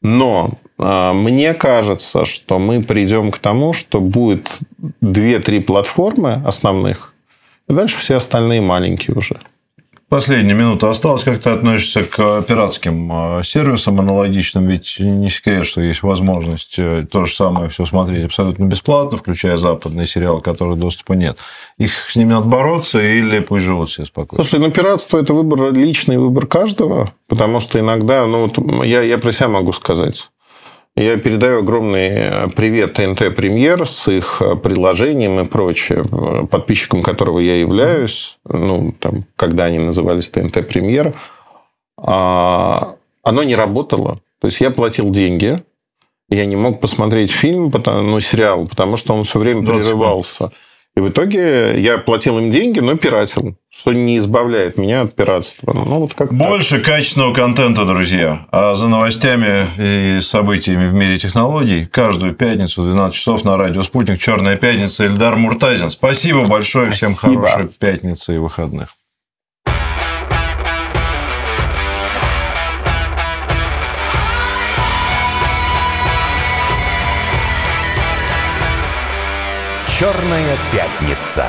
Но 0.01 0.51
а, 0.77 1.13
мне 1.13 1.53
кажется, 1.53 2.25
что 2.25 2.59
мы 2.59 2.81
придем 2.81 3.31
к 3.31 3.39
тому, 3.39 3.73
что 3.73 3.99
будет 4.01 4.59
2-3 5.01 5.61
платформы 5.61 6.41
основных, 6.45 7.13
и 7.67 7.73
дальше 7.73 7.97
все 7.97 8.15
остальные 8.15 8.61
маленькие 8.61 9.15
уже. 9.15 9.39
Последняя 10.07 10.53
минута 10.53 10.89
осталась. 10.89 11.23
Как 11.23 11.39
ты 11.39 11.49
относишься 11.49 12.03
к 12.03 12.43
пиратским 12.43 13.39
э, 13.39 13.43
сервисам 13.43 13.99
аналогичным? 13.99 14.67
Ведь 14.67 14.97
не 14.99 15.31
секрет, 15.31 15.65
что 15.65 15.81
есть 15.81 16.03
возможность 16.03 16.75
э, 16.77 17.07
то 17.09 17.25
же 17.25 17.33
самое 17.33 17.69
все 17.69 17.85
смотреть 17.85 18.25
абсолютно 18.25 18.65
бесплатно, 18.65 19.17
включая 19.17 19.57
западные 19.57 20.05
сериалы, 20.05 20.41
которых 20.41 20.77
доступа 20.77 21.13
нет. 21.13 21.39
Их 21.79 22.11
с 22.11 22.15
ними 22.15 22.33
надо 22.33 22.45
бороться 22.45 23.01
или 23.01 23.39
пусть 23.39 23.63
живут 23.63 23.89
все 23.89 24.05
спокойно? 24.05 24.43
Слушай, 24.43 24.59
ну 24.59 24.69
пиратство 24.69 25.17
это 25.17 25.33
выбор 25.33 25.73
личный 25.73 26.17
выбор 26.17 26.45
каждого, 26.45 27.11
потому 27.27 27.59
что 27.59 27.79
иногда, 27.79 28.27
ну 28.27 28.47
вот 28.47 28.85
я, 28.85 29.01
я 29.01 29.17
про 29.17 29.31
себя 29.31 29.47
могу 29.47 29.73
сказать. 29.73 30.29
Я 30.97 31.17
передаю 31.17 31.59
огромный 31.59 32.07
э, 32.07 32.47
привет 32.55 32.93
ТНТ 32.93 33.35
Премьер 33.35 33.85
с 33.85 34.07
их 34.07 34.41
э, 34.41 34.55
приложением 34.55 35.41
и 35.41 35.45
прочее, 35.45 36.05
э, 36.09 36.45
подписчиком 36.49 37.03
которого 37.03 37.39
я 37.39 37.57
являюсь, 37.57 38.37
ну, 38.45 38.93
там, 38.97 39.25
когда 39.35 39.65
они 39.65 39.79
назывались 39.79 40.29
ТНТ 40.29 40.65
Премьер, 40.65 41.13
а, 41.97 42.95
оно 43.23 43.43
не 43.43 43.55
работало. 43.55 44.19
То 44.39 44.47
есть, 44.47 44.61
я 44.61 44.71
платил 44.71 45.09
деньги, 45.09 45.63
я 46.29 46.45
не 46.45 46.55
мог 46.55 46.79
посмотреть 46.79 47.31
фильм, 47.31 47.71
потому- 47.71 48.01
ну, 48.01 48.19
сериал, 48.21 48.65
потому 48.65 48.95
что 48.95 49.13
он 49.13 49.25
все 49.25 49.37
время 49.37 49.63
20 49.63 49.91
минут. 49.91 50.05
И 50.95 51.01
в 51.01 51.09
итоге 51.09 51.79
я 51.81 51.97
платил 51.97 52.39
им 52.39 52.51
деньги, 52.51 52.79
но 52.79 52.95
пиратил, 52.95 53.57
что 53.69 53.91
не 53.91 54.17
избавляет 54.17 54.77
меня 54.77 55.01
от 55.01 55.13
пиратства. 55.13 55.73
Ну, 55.73 55.99
вот 55.99 56.13
как 56.13 56.33
Больше 56.33 56.79
качественного 56.79 57.33
контента, 57.33 57.83
друзья. 57.83 58.45
А 58.51 58.75
за 58.75 58.87
новостями 58.87 59.67
и 59.77 60.21
событиями 60.21 60.89
в 60.89 60.93
мире 60.93 61.17
технологий 61.17 61.85
каждую 61.85 62.33
пятницу 62.33 62.81
в 62.81 62.85
12 62.85 63.13
часов 63.13 63.43
на 63.43 63.57
радио 63.57 63.81
«Спутник. 63.81 64.19
Черная 64.19 64.55
пятница» 64.55 65.05
Эльдар 65.05 65.35
Муртазин. 65.35 65.89
Спасибо 65.89 66.45
большое. 66.45 66.91
Всем 66.91 67.11
Спасибо. 67.11 67.45
хорошей 67.45 67.69
пятницы 67.77 68.35
и 68.35 68.37
выходных. 68.37 68.89
Черная 79.97 80.57
пятница. 80.73 81.45